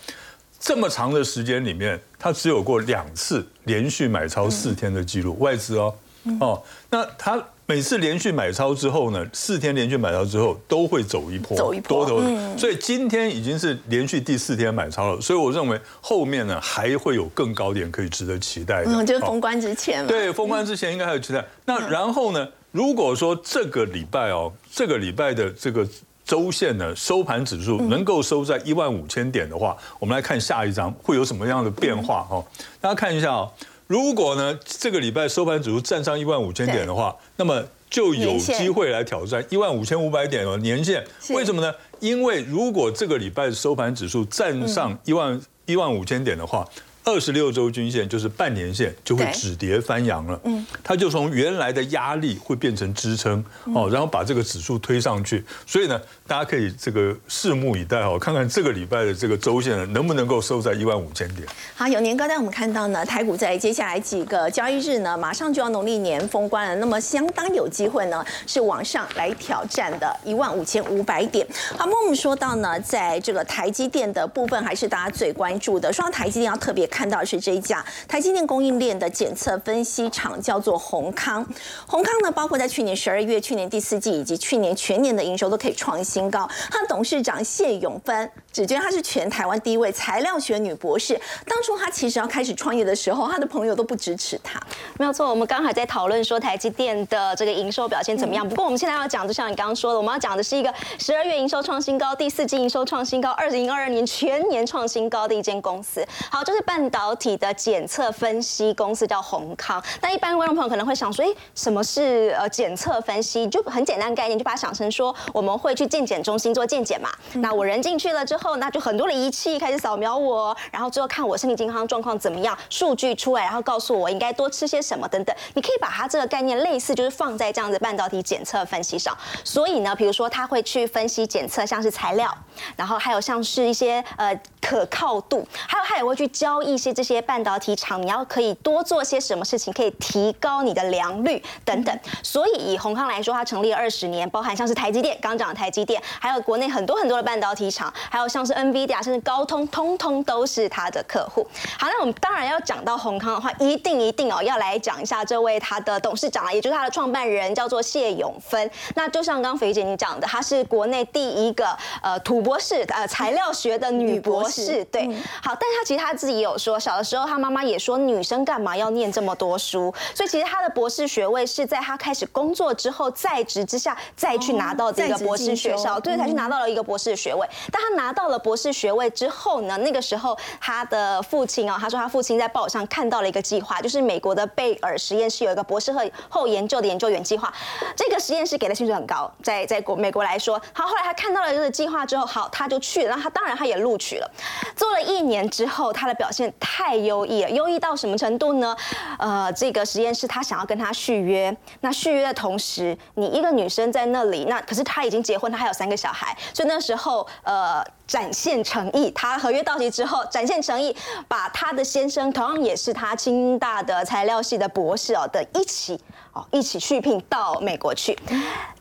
[0.58, 5.94] 这么长的时间里面，它只有过两次连续买超四天的记录，外资哦
[6.40, 7.40] 哦，那它。
[7.68, 18.92] 每次连续买超之后呢，四天连续买超之后都会走一波，走一波多头，所以今天已经是连续第四天买超了，所以我认为后面呢还会有更高点可以值得期待的。
[18.92, 20.09] 嗯，就是封关之前嘛。
[20.09, 21.44] 对，封关之前应该还有期待。
[21.64, 25.85] 那然后呢，如果说这个礼拜哦，这个礼拜的这个
[26.24, 32.44] 周线呢收盘指数能够收在一万五千点的话，我们来看下一张会有什么样的变化哦？
[32.81, 33.50] 大家看一下哦。
[33.87, 41.05] 如果呢，这个礼拜收盘指数站上一万五千点的话，那么就有机会来挑战一万五千五百点的年限。
[41.31, 41.72] 为什么呢？
[42.01, 46.68] 因为如果这个礼拜收盘指数站上一万一万五千点的话。
[47.07, 50.40] 二十六周均线就是半年线，就会止跌翻阳了。
[50.42, 53.42] 嗯，它就从原来的压力会变成支撑
[53.73, 55.45] 哦，然后把这个指数推上去。
[55.64, 61.47] 所以呢，大家可以这个拭目以待哦，看看这个礼拜的这个周线能不能够收在一万五千点。
[61.77, 71.47] 好，有年哥带我们看到呢，台股在接下来几个交易日呢，马上就要农历年封关了，那么相当有机会呢，是往上来挑战的一万五千五百点。
[71.79, 75.92] 好，那我们说到呢，在这个台积电的部分，还是大家最关注的。
[75.92, 76.85] 说到台积电，要特别。
[76.96, 81.46] 看到是这一家台积电供应链的检测分析厂，叫做宏康。
[81.87, 86.48] 宏康呢，包括在去年十二月、去年第四季以及去年全年的营收都可以创新高。
[86.70, 91.20] 他的董事长谢永芬只觉得她是全台湾第一位材料学女博士。
[91.46, 94.59] 当初她其实要开始创业的时候，她的朋友都不支持她。
[94.98, 98.48] 没有错，我们刚才在讨论说台积电的这个营收表现怎么样。
[98.48, 106.02] 不过我们现在要讲，就像你刚刚说的，我们要讲的是一个十二月营收创新高、第四季营收创新高、二零二二年全年创新高的一间公司。
[106.30, 106.86] 好，就是半。
[106.90, 113.46] 导体的检测分析公司叫宏康，那一般观众朋友可能会想说，哎，什么是呃检测分析？
[113.49, 117.09] 就很简单概念，就把它想成说，我们会去健检中心做健检嘛。
[117.35, 125.35] 那我人进去了之后，那就很多的仪器开始扫描我，然后最后看我身体健康状况怎么样，数据出来，然后告诉我应该多吃些什么等等。
[125.55, 129.16] 你可以把它这个概念类似，就是放在这样子半导体检测分析上。
[129.44, 132.33] 所以呢，比如说它会去分析检测，像是材料，
[132.77, 136.57] 然后还有像是一些呃可靠度，还有他也会去教。
[136.66, 141.96] 一些这些半导体厂，你要可以多做些什么事情，可以提高你的良率等等。
[142.24, 151.46] 所以以宏康来说，它成立了二十年，包含像是台积电，刚讲的台积电，还有国内很多很多的半导体厂，还有像是 NVIDIA，甚至高通，通通都是它的客户。
[151.79, 158.68] 好，那我们当然要讲到宏康的话，一定一定哦，要来讲一下这位他的董事长啊，也就是他的创办人，叫做谢永芬。
[158.96, 161.68] 那就像刚刚肥姐你讲的，她是国内第一个
[162.02, 164.56] 呃土博士，呃材料学的女博士。
[164.90, 165.07] 对，
[165.42, 166.57] 好，但是他其实他自己有。
[166.59, 177.47] 说小的时候，他妈妈也说女生干嘛要念这么多书，所以其实他的博士学位是在他开始工作之后在职之下再去拿到这个博士学校，对，才去拿到了一个博士学位。
[177.71, 187.53] 但他拿到了博士学位之后呢，那个时候他的父亲哦，他说他父亲在报上看到了一个计划，就是美国的贝尔实验室有一个博士后后研究的研究员计划，
[187.95, 194.31] 这个实验室给的薪水很高，在在国美国来说，好，后来他看到了这个计划之后，好，他就去了，那他当然他也录取了，
[194.76, 196.52] 做了一年之后，他的表现。
[196.78, 198.76] 太优异了，优异到什么程度呢？
[199.18, 210.94] 呃，这个实验室他想要跟他续约，那续约的同时，你一个女生在那里，那可是他已经结婚，他还有三个小孩，所以那时候呃，展现诚意，他合约到期之后展现诚意，
[211.26, 215.98] 把他的先生同样也是他清大的材料系的博士哦的一起
[216.37, 218.16] 哦一起续聘到美国去。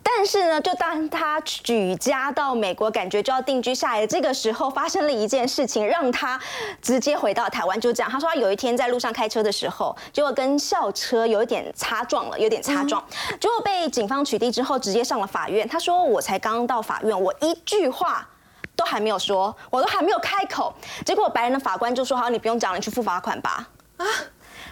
[0.03, 6.39] 但是呢，就当他举家到美国，感觉就要定居下来这个时候，发生了一件事情，让他
[6.81, 7.79] 直接回到台湾。
[7.79, 13.03] 就这样，他说他有一天在路上开车的时候，结果跟校车有一点擦撞了，有点擦撞，
[13.39, 15.67] 结果被警方取缔之后，直接上了法院。
[15.67, 18.25] 他说：“我才刚到法院，我一句话
[18.75, 20.73] 都还没有说，我都还没有开口，
[21.05, 24.05] 结果白人的法官就说：‘好，你不用讲了，你去付罚款吧。’啊。”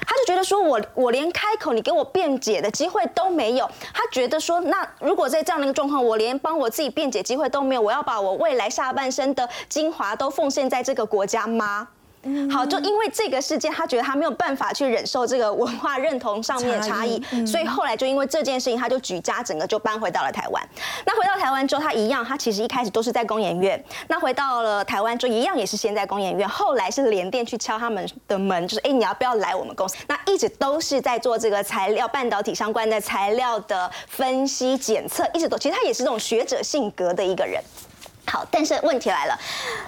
[0.06, 3.70] 他就觉得说，我我连开口你给我辩解的机会都没有。
[3.94, 11.88] 他觉得说，那如果在这样的一个状况，我连帮我自己辩解机会都没有，我要把我未来下半生的精华都奉献在这个国家吗？
[12.50, 20.64] 好，就因为这个事件，他觉得他没有办法去忍受这个文化认同上面的差异，所以后来就因为这件事情，他就举家整个就搬回到了台湾。
[21.06, 23.84] 那回到台湾之后，他一样，他其实一开始都是在工研院。
[24.08, 29.98] 那回到了台湾之后，一样也是先在工研院，后来是联电去敲他们的门，就是哎，你要不要来我们公司？
[30.08, 37.62] 那一直都是在做这个材料半导体相关的材料的分析检测，一直都其实他也是这种学者性格的一个人。
[38.26, 39.38] 好，但是问题来了，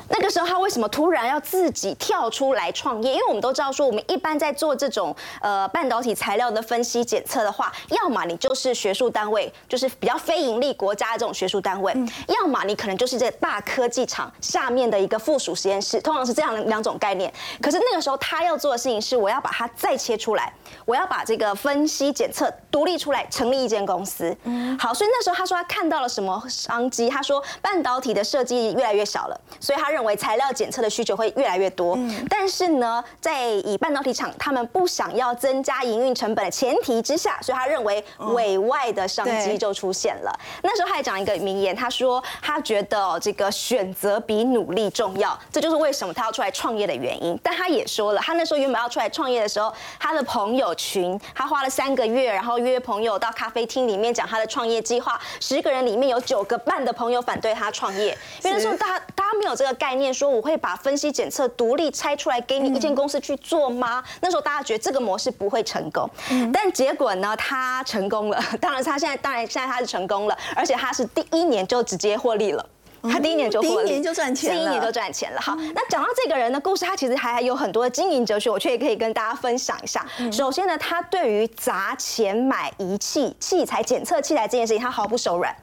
[0.09, 3.13] 那个时候他为什么突然要自己跳出来创业？
[3.13, 11.93] 因为我们都知道说，我们一般在做这种呃半导体材料的分析检测的话，要么你就是学术单位，就是比较非盈利国家的这种学术单位；
[12.27, 17.33] 要么你可能就是这大科技厂下面的一个附属实验室，通常是这样两种概念。
[17.61, 24.35] 可是那个时候他要做的事情是，我要把它再切出来，我要把这个分析检测独立出来，成立一间公司。
[24.43, 27.09] 嗯好，所以那时候他说他看到了什么商机？
[27.09, 28.24] 他说半导体的。
[28.25, 31.97] 设计越来越小了，所以他认为材料检测的需求会越来越多。
[32.29, 40.39] 但是呢，在以半导体厂他们不想要增加营运成本的前提之下，所以他认为委外的商机就出现了。
[40.63, 47.39] 那时候他还讲一个名言，他说他觉得这个选择比努力重要，这就是为什么他要出来创业的原因。
[47.43, 58.14] 但他也说了，他那时候原本要出来创业的时候，他的朋友群，他花了三个月，然后约朋友到咖啡厅里面讲他的创业计划，十个人里面有九个半的朋友反对他创业。
[58.43, 64.03] 因为那时候大家大家没有这个概念，说我会把分析检测独立拆出来给你一间公司去做吗？
[64.21, 66.09] 那时候大家觉得这个模式不会成功，
[66.53, 68.41] 但结果呢，他成功了。
[68.61, 72.69] 当然，他现在当然现在他是成功了，而且他是第一年就直接获利了。
[73.07, 75.39] 他第一年就第一年就赚钱了，第一年就赚钱了。
[75.39, 80.03] 好，那讲到这个人的故事，他其实还有很多的经营哲学，我却可以跟大家分享一下。
[80.31, 85.55] 首先呢，他对于砸钱买仪器、器材、检测器材这件事情，他毫不手软。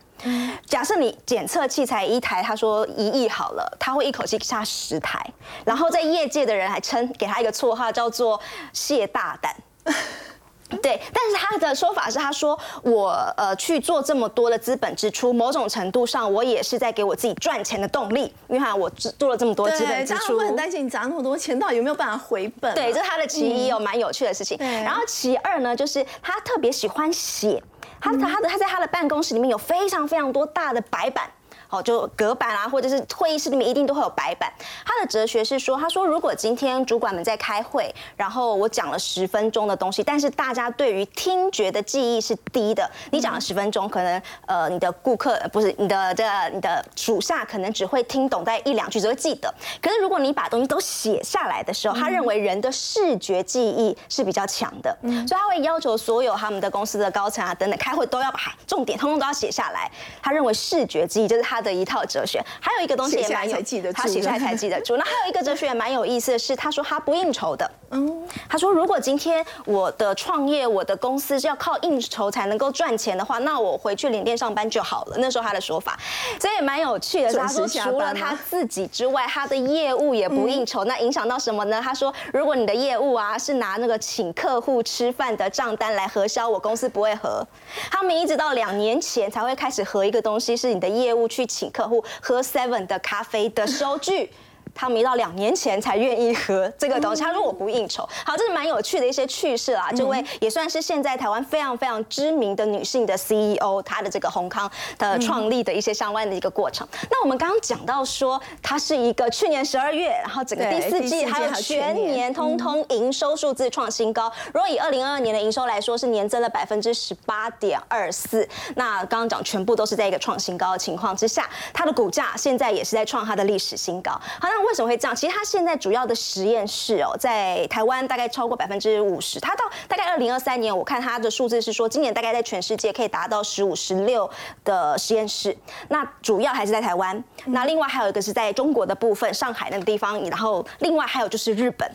[0.66, 5.24] 假设你检测器材一台，他说一亿好了，他会一口气下十台，
[5.64, 8.40] 然后在业界的人还称给他一个绰号叫做
[8.72, 9.54] “谢大胆”。
[10.80, 22.74] 对，但是他的说法是，他说我呃去做这么多的资本支出，某种程度上我也是在给我自己赚钱的动力，因为我做了这么多资本支出，会很担心你砸那么多钱，到底有没有办法回本？
[22.74, 24.56] 对，这是他的其一，有蛮有趣的事情。
[24.56, 27.62] 然后其二呢，就是他特别喜欢写。
[28.02, 31.30] 他他的他在他的办公室里面有非常非常多大的白板。
[31.72, 34.52] 哦，就隔板啊，或者是会议室里面一定都会有白板。
[34.84, 49.52] 他的哲学是说，他说如果今天主管们在开会，然后我讲了十分钟的东西，但是大家对于听觉的记忆是低的，你讲了十分钟，可能呃你的顾客不是你的这你的属下可能只会听懂在一两句，只会记得。
[49.80, 59.90] 可是如果你把东西都写下来的时候，他认为人的视觉记忆是比较强的，所以他会要求所有他们的公司的高层啊等等开会都要把重点通通都要写下来。
[60.22, 61.61] 他认为视觉记忆就是他。
[61.62, 64.96] 的一套哲学，还有一个东西也蛮有记得，他写出来才记得住。
[64.96, 67.70] 那还有一个哲学也蛮有意思的是，他说他不应酬的。
[67.90, 75.16] 嗯，他说如果今天我的创业，我的公司是要靠应酬才能够赚钱的话，那我回去领店上班就好了。
[75.18, 75.98] 那时候他的说法，
[76.40, 77.32] 所以也蛮有趣的。
[77.34, 81.80] 他说除了他自己之外，他的业务也不应酬，那影响到什么呢？
[81.84, 87.46] 他说如果你的业务啊是拿那个请客户吃饭的账单来核销，我公司不会核。
[87.90, 91.46] 他们一直到两年前才会开始核一个东西，是你的业务去。
[91.52, 94.30] 请客户喝 Seven 的咖啡的收据。
[94.74, 97.22] 他们到两年前才愿意喝这个东西。
[97.22, 98.08] 他说我不应酬。
[98.24, 99.90] 好，这是蛮有趣的一些趣事啦。
[99.94, 106.86] 这位也算是现在台湾非常非常知名的女性的 CEO，她的这个宏康的创立的一些相关的一个过程。
[107.10, 114.32] 那我们刚刚讲到说，它是一个去年十二月，然后整个第四季还有全年通通营收数字创新高。
[114.52, 118.48] 如果以二零二二年的营收来说，是年增了百分之十八点二四。
[118.76, 124.12] 那刚刚讲全部都是在一个创新高的情况之下，它的股价现在也是在创它的历史新高。
[124.12, 125.14] 好，那为什么会这样？
[125.14, 129.40] 其实它现在主要的实验室哦，在台湾大概超过百分之五十。
[129.40, 134.28] 它到大概二零二三年，我看它的数字是说，今年大概在全世界可以达到十五、十六
[134.64, 135.56] 的实验室。
[135.88, 137.22] 那主要还是在台湾。
[137.46, 140.22] 那另外还有一个是在中国的部分，上海那个地方。
[140.24, 141.90] 然后另外还有就是日本。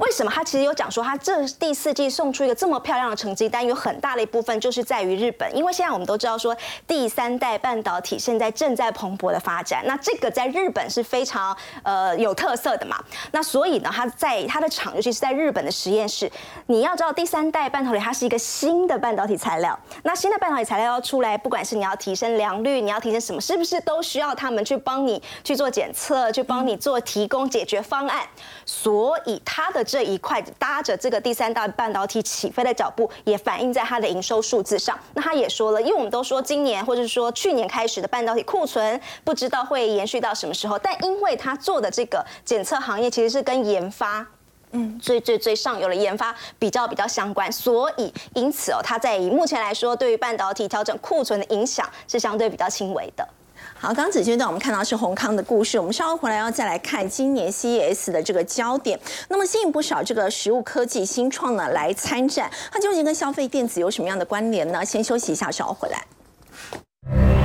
[0.00, 5.56] 为什么它其实有讲说，它这第四季送出一个这么漂亮的成绩单，有很大的一部分就是在于日本。
[5.56, 9.82] 因为现在我们都知道说，第三代半导体现在正在蓬勃的发展。
[9.86, 12.07] 那这个在日本是非常呃。
[12.16, 12.96] 有特色的嘛？
[13.32, 16.30] 那所以呢，它在它的厂，尤其是在日本的实验室，
[16.66, 19.78] 你要知道，第三代半导体它是一个新的半导体材料。
[20.04, 28.22] 那新的半导体材料要出来，不管是你要提升良率，你要提升什么，是不是都需要他们去帮你去做检测，去帮你做提供解决方案？
[28.64, 34.98] 所以它的这一块搭着这个第三代半导体起飞的脚步，也反映在它的营收数字上。
[35.14, 41.88] 那他也说了，因为我们都说今年或者说去年开始的半导体库存，不知道会延续到什么时候，但因为他做的。
[41.98, 44.24] 这个检测行业其实是跟研发，
[44.70, 53.28] 嗯，最最最上游的研发比较比较相关，所以因此哦，它在以目前来说，对于半导体调整库存的影响是相对比较轻微的。
[53.74, 58.96] 好，刚刚子娟段我们看到是宏康的故事，我们稍后回来要再来看今年 CES 的这个焦点。
[59.28, 64.84] 那么吸引不少这个实物科技新创呢来参展，它究竟跟消费电子有什么样的关联呢？
[64.84, 67.37] 先休息一下，稍后回来。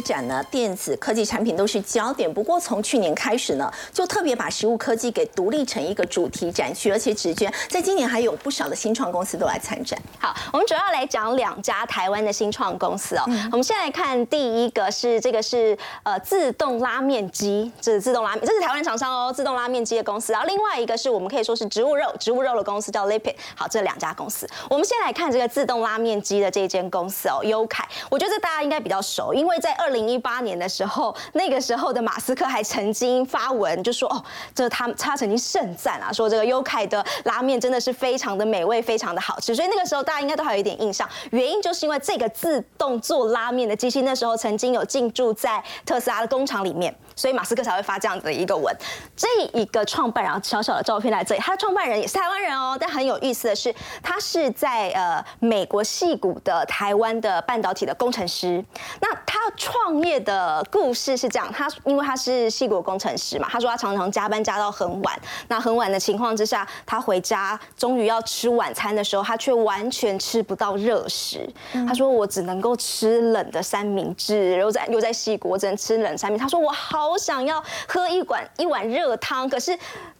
[0.00, 2.32] 展呢，电子科技产品都是焦点。
[2.32, 7.52] 不过从去年开始呢，就特别把食物科技给独立成一个主题展区，而且直捐。
[7.68, 9.98] 在今年还有不少的新创公司都来参展。
[10.18, 13.22] 好，我们主要来讲两家台湾的新创公司哦。
[13.50, 20.32] 我们先来看第一个是这个是呃自动拉面机，这是自动拉面，这是台湾厂商哦，自动拉面机的公司。
[20.32, 23.34] 然后另外一个是我们可以说是植物肉，植物肉的公司叫 Lipid。
[23.54, 27.86] 好，这两家公司，我们先来看这个自动拉面机的这间公司哦，优凯。
[28.10, 29.00] 我觉得大家应该比较。
[29.06, 34.20] 熟，因为在二二零一八年的时候，那个时候的马斯克还曾经发文就说：“哦，
[34.52, 46.92] 这他他曾经盛赞啊，说这个优凯的拉面真的是非常的美味，非常的好吃。”所以那个时候大家应该都还有一点印象，原因就是因为这个自动做拉面的机器，那时候曾经有进驻在特斯拉的工厂里面。
[47.16, 48.72] 所以马斯克才会发这样子的一个文。
[49.16, 49.26] 这
[49.58, 52.76] 一个创办人，小小的照片在这里，他的创办人也是台湾人哦。
[52.78, 58.62] 但很有意思的是，他是在呃美国戏谷的台湾的半导体的工程师。
[59.00, 65.18] 那他创业的故事是这样：他因为他是戏谷工程师嘛，他说他常常加班加到很晚。
[65.48, 71.48] 那很晚的情况之下，他回家终于要吃晚餐的时候，他却完全吃不到热食。
[71.88, 76.38] 他说我只能够吃冷的三明治，然后在又在戏谷，只能吃冷三明。
[76.38, 77.05] 他说我好。
[77.10, 79.78] 好想要喝一碗一碗热汤，可是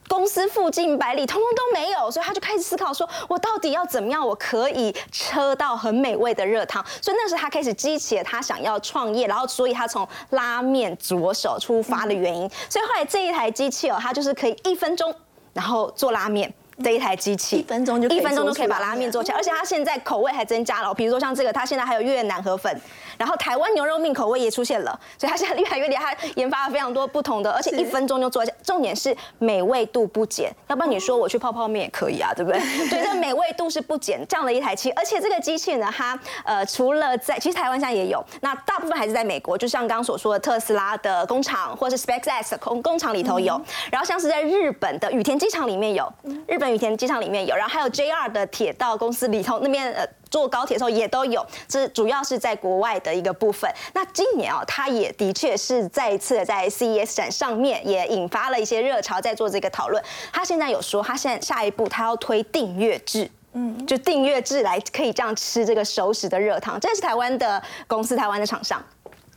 [0.09, 4.95] 公司附近百里通通都没有，所以他就开始思考说：我到底要怎么样，我可以
[5.33, 6.85] 喝到很美味的热汤？
[7.03, 12.49] 所以那时候他开始激起了他想要创业，然后所以他从拉面着手出发的原因。
[12.69, 15.15] 所以后来这一台机器哦，它就是可以一分钟
[15.53, 16.53] 然后做拉面。
[16.85, 22.79] 这一台机器，一分钟就一分钟就可以把拉面做起来，而且它现在口味还增加了，比如说像这个，它现在还有越南河粉，
[23.19, 28.45] 然后台湾牛肉面口味也出现了，所以它现在越来越厉害，研发了非常多不同的，而且一分钟就做。
[28.63, 32.61] 重点是美味度不减，要不然你说我去泡泡面也可以啊，对不对？
[32.89, 43.61] 所以这美味度是不减这样的一台机，而且这个机器呢，它呃除了在其实台湾现在也有，那大部分还是在美国，就像刚刚所说的特斯拉的工厂或是 SpaceX 工工厂里头有，
[43.91, 46.13] 然后像是在日本的羽田机场里面有，
[46.47, 46.67] 日本。
[46.67, 53.71] 羽田机场里面有，然后还有 JR 的铁道公司里头那边呃坐高铁的时候也都有，这主要是在国外的一个部分。
[53.95, 60.03] 那今年哦，它也的确是再一次在 CES 展上面也引发了一些热潮，在做这个讨论。
[60.33, 68.83] 他现在有说，他现在下一步他要推订阅制，嗯，就订阅制来可以这样吃这个熟食的热汤，这是台湾的公司，台湾的厂商。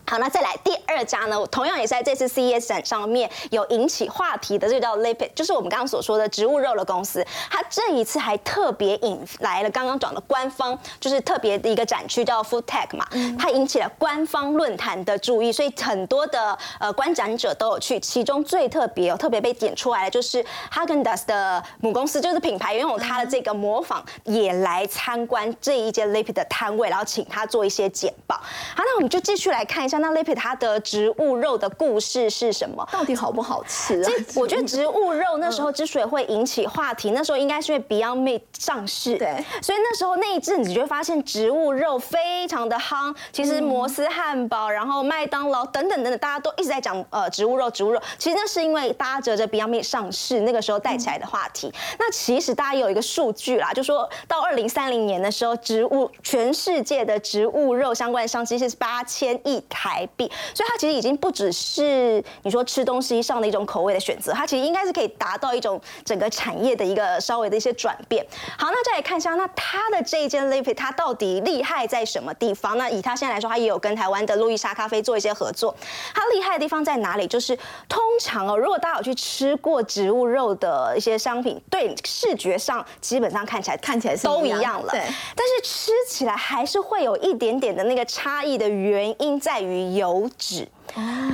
[0.09, 1.37] 好，那再来第二家呢？
[1.51, 7.23] 同样也是在这次 CES 展上面有引起话题的，这个叫 Lipid，就是我们刚刚所说的植物肉的公司。
[7.47, 13.05] 它这一次还特别引来了刚刚讲的官方，就是特别的一个展区叫 Food Tech 嘛，
[13.37, 17.99] 它引起了官方论坛的注意，所以很多的呃观展者都有去。
[17.99, 28.35] 其中最特别有特别被点出来的，就是 Hagendas 的母公司，就是品牌拥有它的这个模仿，也来参观这一间 Lipid 的摊位，然后请他做一些简报。
[28.35, 29.98] 好，那我们就继续来看一下。
[29.99, 32.87] 那 Lipid 它的植物肉的故事是什么？
[32.91, 34.11] 到底好不好吃啊？
[34.35, 43.15] 我觉得植物肉那时候之所以会引起话题，那时候应该是因为 Beyond Meat 上市，对，所以那时候那一阵子就会发现植物肉非常的夯。
[43.31, 48.01] 其实摩斯汉堡、然后麦当劳等等等等，大家都一直在讲呃植物肉，植物肉。
[48.17, 51.73] 其实那是因为搭着这 Beyond Meat 上市，那个时候带起来的话题。
[51.97, 59.88] 那其实大家有一个数据啦，就说到二零三零年的时候，植物全世界的植物肉相关的商机是八千亿台。
[59.89, 68.23] 台币，所以它其实已经不只是你说吃东西上的一种口味的选择，它其实应该是可以达到一种整个产业的一个稍微的一些转变。
[68.57, 72.77] 好，那再来看一下，那它的这一间 Lipid 它到底厉害在什么地方？
[72.77, 75.75] 那以它现在来说，它也有跟台湾的路易莎咖啡做一些合作。
[76.13, 77.25] 它厉害的地方在哪里？
[77.25, 85.01] 就是通常哦，如果大家有去吃过植物肉的一些商品，对视觉上基本上看起来看起来都一样了，对，
[85.35, 89.78] 但是吃起来还是会有一点点的那个差异的原因在于。
[89.79, 90.67] 油脂。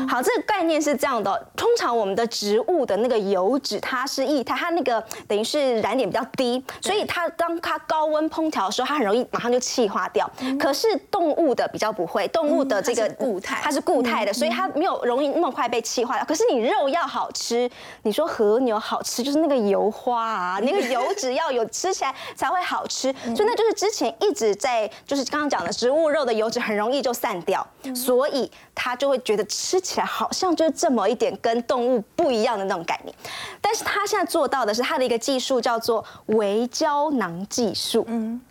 [0.08, 1.48] 好，这个概念是这样的。
[1.56, 10.30] 通常我们的植物的那个油脂，它是液态，它那个等于是燃点比较低，所以它当它高温烹调的时候，它很容易马上就气化掉。
[10.60, 16.26] 可是动物的比较不会，动物的这个固态，它是固态的，所以它没有容易那么快被气化掉。
[16.26, 17.70] 可是你肉要好吃，
[18.04, 23.14] 你说和牛好吃，就是那个油花啊，那个油脂要有，吃起来才会好吃。
[23.36, 29.45] 所以那就是之前一直在，就是刚刚讲的植物肉的油脂很容易就散掉，所以他就会觉得。
[29.46, 33.16] 吃起来好像就这么一点跟动物不一样的那种概念，
[33.62, 38.04] 但是他现在做到的是他的一个技术叫做微胶囊技术。
[38.08, 38.42] 嗯，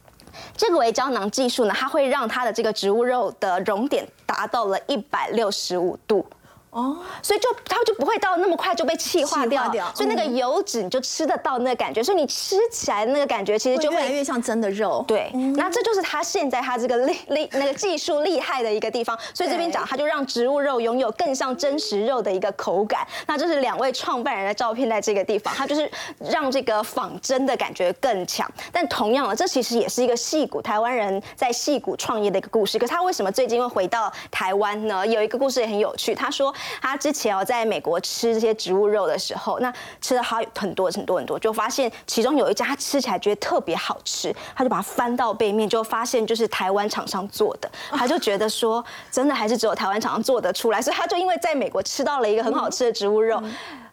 [0.56, 6.26] 这个微胶囊技术呢，它会让它的这个植物肉的熔点达到了一百六十五度。
[6.74, 14.10] 哦，所以就它就不会到那么快就被气化掉，化掉所以那个油脂你就吃得到那个感觉，所以你吃起来的那个感觉其实就就越来。
[14.10, 15.04] 越像真的肉。
[15.06, 23.06] 对，那这就是它现在它这个厉厉那个技术厉害的一个地方，所以这边讲它就让植物肉拥有更像真实肉的一个口感。
[23.26, 28.50] 那这是两位创办人的照片在这个地方，它就是让这个仿真的感觉更强。
[28.72, 32.78] 但同样的，这其实也是一个戏骨台湾人在戏骨创业的一个故事。
[32.78, 35.06] 可是他为什么最近会回到台湾呢？
[35.06, 53.42] 有一个故事也很有趣，他说他之前哦在美国吃这些植物肉的时候，那吃了好很多很多很多，就发现其中有一家他吃起来觉得特别好吃，他就把它翻到背面，就发现就是台湾厂商做的， 他就觉得说真的还是只有台湾厂商做得出来，所以他就因为在美国吃到了一个很好吃的植物肉。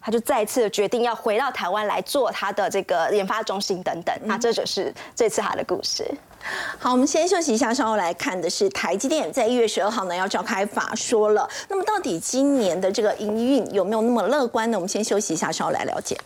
[0.04, 6.04] 他就再次的决定要回到台湾来做他的这个研发中心等等，那这就是这次他的故事。
[6.80, 11.48] 好，我们先休息一下，稍后来看的是台积电在一月十二号呢要召开法说了。
[11.70, 14.78] 那么到底今年的这个营运有没有那么乐观呢？
[14.78, 16.18] 我们先休息一下，稍后来了解。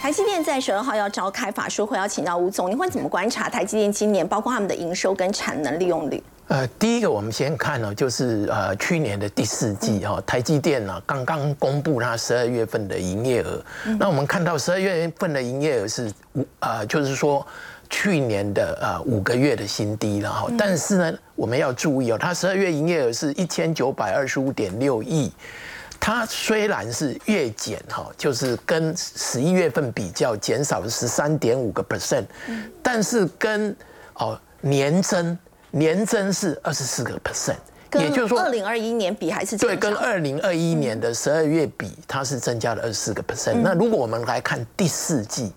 [0.00, 6.22] 台积电在十二号要召开法说会，要请到吴总，你会怎么观察台积电今年包括他们的营收跟产能利用率？
[6.48, 13.64] 呃，第一个我们先看呢，就是呃去年的第四季哈，台积电呢刚刚公布它十二月份的营业额，
[13.98, 17.44] 那我们看到十二月份的营业额是五呃，就是说
[17.90, 25.32] 去年的呃五个月的新低了哈，但是呢我们要注意哦，它十二月营业额是一千九百二十五点六亿。
[25.98, 32.24] 它虽然是月减哈，就是跟十一月份比较减少了十三点五个 percent，
[32.82, 33.74] 但是跟
[34.14, 35.36] 哦年增
[35.76, 37.56] 年增是二十四个 percent，
[38.00, 43.60] 也就是说二零二一年比还是对，跟二零二一年的十二月比，它是增加了二十四个 percent。
[43.62, 45.52] 那如果我们来看第四季，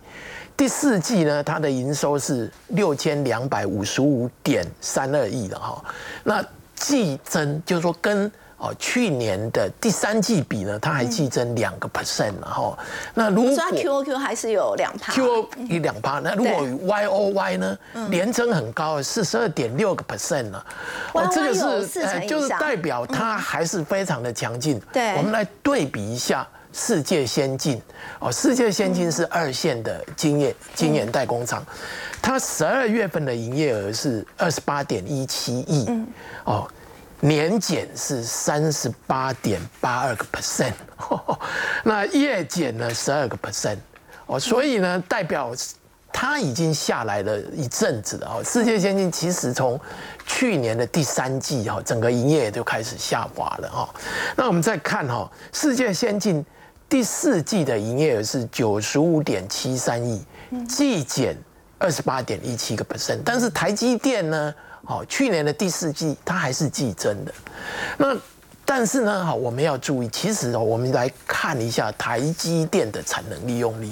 [0.57, 5.81] 第四季呢，它的营收是六千两百五十五点三二亿的哈，
[6.25, 6.45] 那
[6.75, 8.29] 季增就是说跟
[8.59, 12.77] 哦去年的第三季比呢，它还季增两个 percent 了哈。
[13.13, 15.13] 那如果所以它 Q O Q 还是有两趴。
[15.13, 17.77] Q O 一两趴，那如果 Y O Y 呢，
[18.09, 20.61] 年增很高，四十二点六个 percent 呢
[21.13, 22.27] ，YOY 有四成以上。
[22.27, 24.79] 就是代表它还是非常的强劲。
[24.91, 25.15] 对。
[25.15, 27.81] 我们来对比一下世界先进。
[28.19, 31.65] 哦，世界先进是二线的晶业晶圆代工厂，
[32.21, 35.87] 它十二月份的营业额是二十八点一七亿，
[36.43, 36.69] 哦。
[37.21, 40.71] 年减是三十八点八二个 percent，
[41.83, 43.77] 那月减呢十二个 percent，
[44.25, 45.51] 哦，所以呢代表
[46.13, 48.43] 它已经下来了一阵子了哦。
[48.43, 49.77] 世界先进其实从
[50.25, 53.89] 去年的第三季哈，整个营业就开始下滑了哈。
[54.37, 56.45] 那我们再看哈，世界先进
[56.87, 60.25] 第四季的营业额是九十五点七三亿，
[60.67, 61.37] 季减
[61.77, 64.55] 二十八点一七个 percent，但是台积电呢？
[64.85, 67.33] 好，去年的第四季它还是季增的，
[67.97, 68.17] 那
[68.65, 73.91] 但是呢，好，我们要注意，其实，我们来看一下台积电的产能利用率。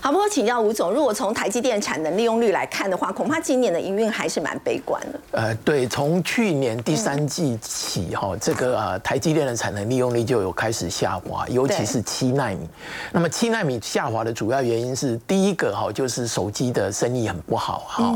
[0.00, 5.20] 好，不过请教吴总，如果从台积电产能利用率来看的话，恐怕今年的营运还是蛮悲观的。
[5.32, 12.68] 呃，对，从去年第三季起哈，这个呃台积电的产能利用率就有开始下滑，尤其是七纳米。
[13.10, 18.14] 那么七纳米下滑的主要原因是，第一个哈就是手机的生意很不好哈，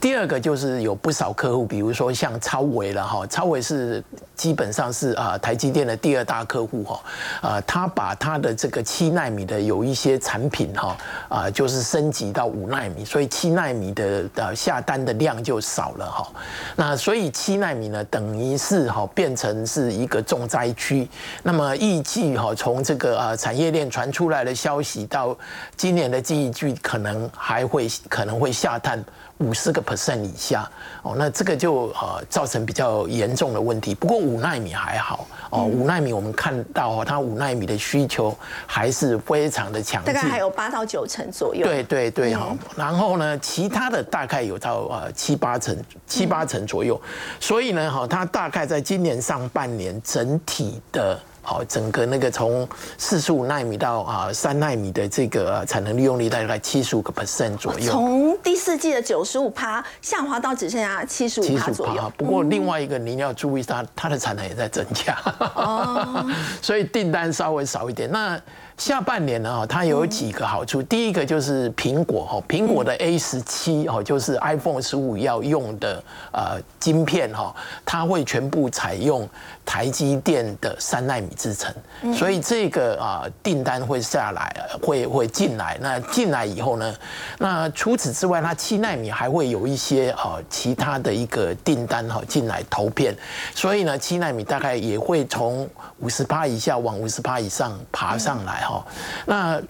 [0.00, 4.02] 第二个就是有不少客户，比如说像超微了哈，超微是
[4.34, 7.00] 基本上是啊台积电的第二大客户哈，
[7.40, 10.96] 啊他把他的这个七纳米的有一些产品哈
[11.28, 16.28] 啊就是升级到五纳米，所以七纳米的呃下单的量就少了哈。
[16.76, 21.08] 那所以七纳米呢，等于是哈变成是一个重灾区。
[21.42, 25.36] 那么预计哈从这个呃产业链传出来的消息到
[25.76, 29.02] 今年的记忆可能还会可能会下探
[29.38, 30.68] 五十个 percent 以下。
[31.02, 33.94] 哦，那这个就呃造成比较严重的问题。
[33.94, 35.26] 不过五纳米还好。
[35.50, 38.36] 哦，五纳米我们看到哦，它五纳米的需求
[38.66, 41.66] 还是非常的强劲，大概还有八到九成左右。
[41.66, 45.74] 对对对哈，然后呢，其他的大概有到呃七八成
[46.06, 47.00] 七八成左右，
[47.40, 51.18] 所以呢哈，它大概在今年上半年整体的。
[51.42, 52.68] 好，整个那个从
[52.98, 62.12] 四十五纳米到啊三纳米的这个呃产能利用率大概七十五个 percent 左右，从第四季的九十五趴下滑到只剩下七十五趴左右。
[62.16, 65.16] 不过另外一个您要注意它，它的产能也在增加，
[65.54, 66.26] 哦
[66.60, 68.10] 所以订单稍微少一点。
[68.10, 68.40] 那
[68.76, 70.80] 下半年呢，哈，它有几个好处。
[70.80, 76.00] 第一个就是苹果，哈，苹果的 A 十七，哈，就是 iPhone 十五要用的
[76.32, 77.52] 呃晶片，哈，
[77.84, 79.28] 它会全部采用
[79.68, 81.70] 台积电的三纳米制程，
[82.14, 84.50] 所以这个啊订单会下来，
[84.82, 85.76] 会会进来。
[85.78, 86.94] 那进来以后呢，
[87.36, 93.14] 那除此之外，它七纳米还会有一些啊其他的一个订单哈进来投片，
[93.54, 98.62] 所以呢，七纳米大概也会从五十趴以下往五十趴以上爬上来。
[98.62, 98.82] 哈，
[99.26, 99.60] 那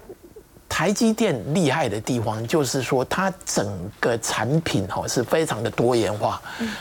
[0.69, 3.67] 台积电厉害的地方就是说，它整
[3.99, 6.41] 个产品哈是非常的多元化，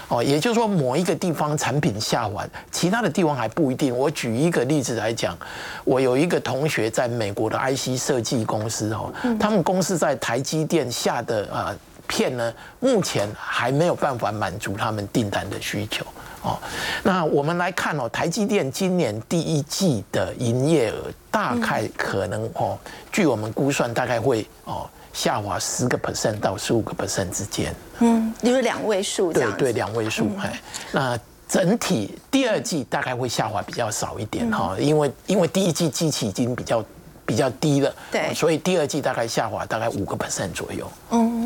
[0.09, 3.95] 哦，也就是说某一个地方产品下完，其他的地方还不一定。
[3.97, 5.35] 我举一个例子来讲，
[5.83, 11.75] 我有一个同学在美国的 IC 设计公司哦，他们公司在台积电下的啊
[12.07, 16.05] 片呢，目前还没有办法满足他们订单的需求。
[16.47, 16.59] 哦，
[17.03, 22.77] 那我们来看哦，台积电今年第一季的营业额大概可能哦，
[23.11, 27.75] 据我们估算，大概会哦下滑十个 percent 到十五个 percent 之间。
[27.99, 29.33] 嗯，就是两位数。
[29.33, 30.29] 对对，两位数。
[30.39, 36.83] 哎，那整体第二季大概会下滑比较少一点哈，因为因为第一季机器已经比较。
[37.27, 40.89] 比较低了，对，所以第二季大概下滑大概五个 percent 左右。
[41.11, 41.36] 嗯，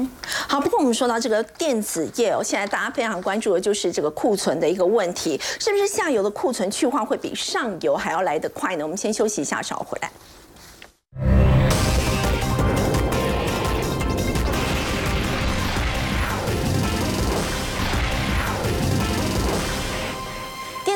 [0.48, 8.84] 好，不过我们说到这个电子业哦，现在大家非常关注的就是这个库存的一个问题，是不是下游的库存去化会比上游还要来得快呢？
[8.84, 10.12] 我们先休息一下，稍后回来。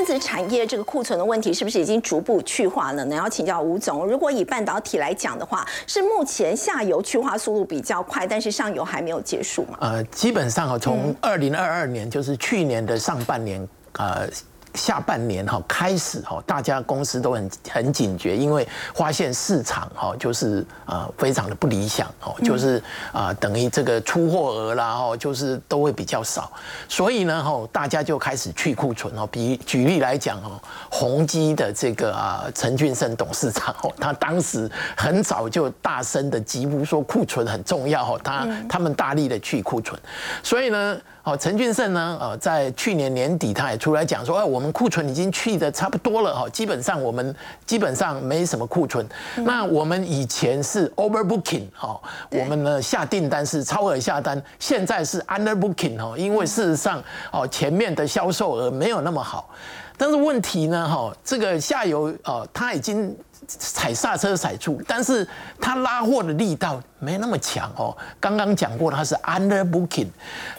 [0.06, 3.16] 子产业这个库存的问题是不是已经逐步去化了呢？
[3.16, 9.78] 要请教吴总，如果以半导体来讲的话，是目前下游去化速度比较快，但是上游还没有结束吗？
[9.82, 14.30] 呃，基本上啊，从二零二二年，就是去年的上半年，呃。
[14.76, 26.51] 下半年哈开始哈，大家公司都很很警觉，因为发现市场哈就是呃非常的不理想哦，就是啊等于这个出货额啦哈，就是都会比较少，
[26.88, 29.28] 所以呢哈大家就开始去库存哦。
[29.32, 30.59] 比举例来讲哦，
[30.89, 39.99] 宏基的这个啊陈俊生董事长哦，他当时很早就大声的疾呼说库存很重要哦，他他们大力的去库存，
[40.43, 40.97] 所以呢。
[41.26, 42.15] 好，陈俊胜呢？
[42.21, 49.03] 呃，在去年年底他也出来讲说，哎，我们库存已经去的差不多了哈，基本上我们基本上没什么库存。
[49.38, 51.99] 那我们以前是 overbooking 哈，
[52.30, 59.49] 我们呢下订单是超额下单，现在是 underbooking 哈，因为事实上哦前面的销售额没有那么好，
[59.97, 63.17] 但是问题呢哈，这个下游哦他已经。
[63.48, 65.28] 踩刹车踩住，但是
[65.60, 67.96] 他拉货的力道没那么强哦。
[68.20, 70.08] 刚刚讲过他是 under booking，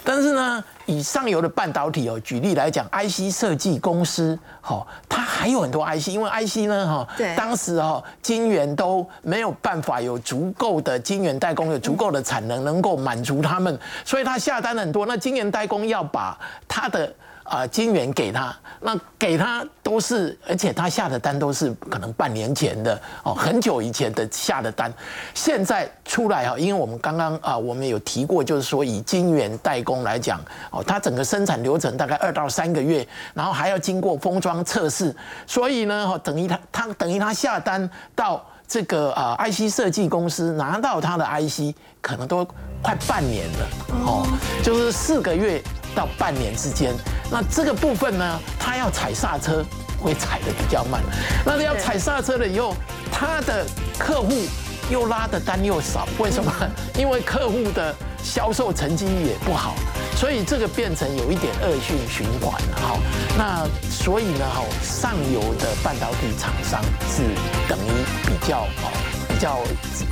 [0.04, 15.06] 但是呢，以上游的半导体哦，举例来讲，IC 设计公司，哦，它还有很多 IC，因为 IC 呢，哈，当时哦，晶圆都没有办法有足够的晶圆代工有足够的产能，能够满足他们，所以他下单很多。
[15.06, 17.12] 那晶圆代工要把它的
[17.48, 24.92] 啊，金元给他，那给他都是，而且他下的单都是可能半年前的哦，很久以前的下的单，
[25.34, 30.40] 现在出来啊，因为我们刚刚啊，我们有提过，就是说以金元代工来讲，
[30.70, 35.14] 哦，它整个生产流程大概二到三个月，然后还要经过封装测试，
[35.46, 42.44] 所以呢，等于他他等于他下单到这个啊，IC 设计公司拿到他的 IC，可能都
[42.82, 43.68] 快半年了，
[44.04, 44.26] 哦，
[44.62, 45.62] 就是四个月。
[45.96, 46.94] 到半年之间，
[47.30, 49.64] 那这个部分呢，他要踩刹车
[49.98, 51.02] 会踩的比较慢。
[51.44, 52.76] 那要踩刹车了以后，
[53.10, 53.64] 他的
[53.98, 54.30] 客户
[54.90, 56.52] 又拉的单又少，为什么？
[56.98, 59.74] 因为客户的销售成绩也不好，
[60.16, 62.98] 所以这个变成有一点恶性循环了哈。
[63.38, 67.22] 那所以呢，哈，上游的半导体厂商是
[67.66, 67.90] 等于
[68.26, 68.92] 比较哦，
[69.28, 69.58] 比较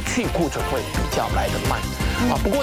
[0.07, 1.79] 去库存会比较来的慢
[2.31, 2.41] 啊。
[2.43, 2.63] 不过。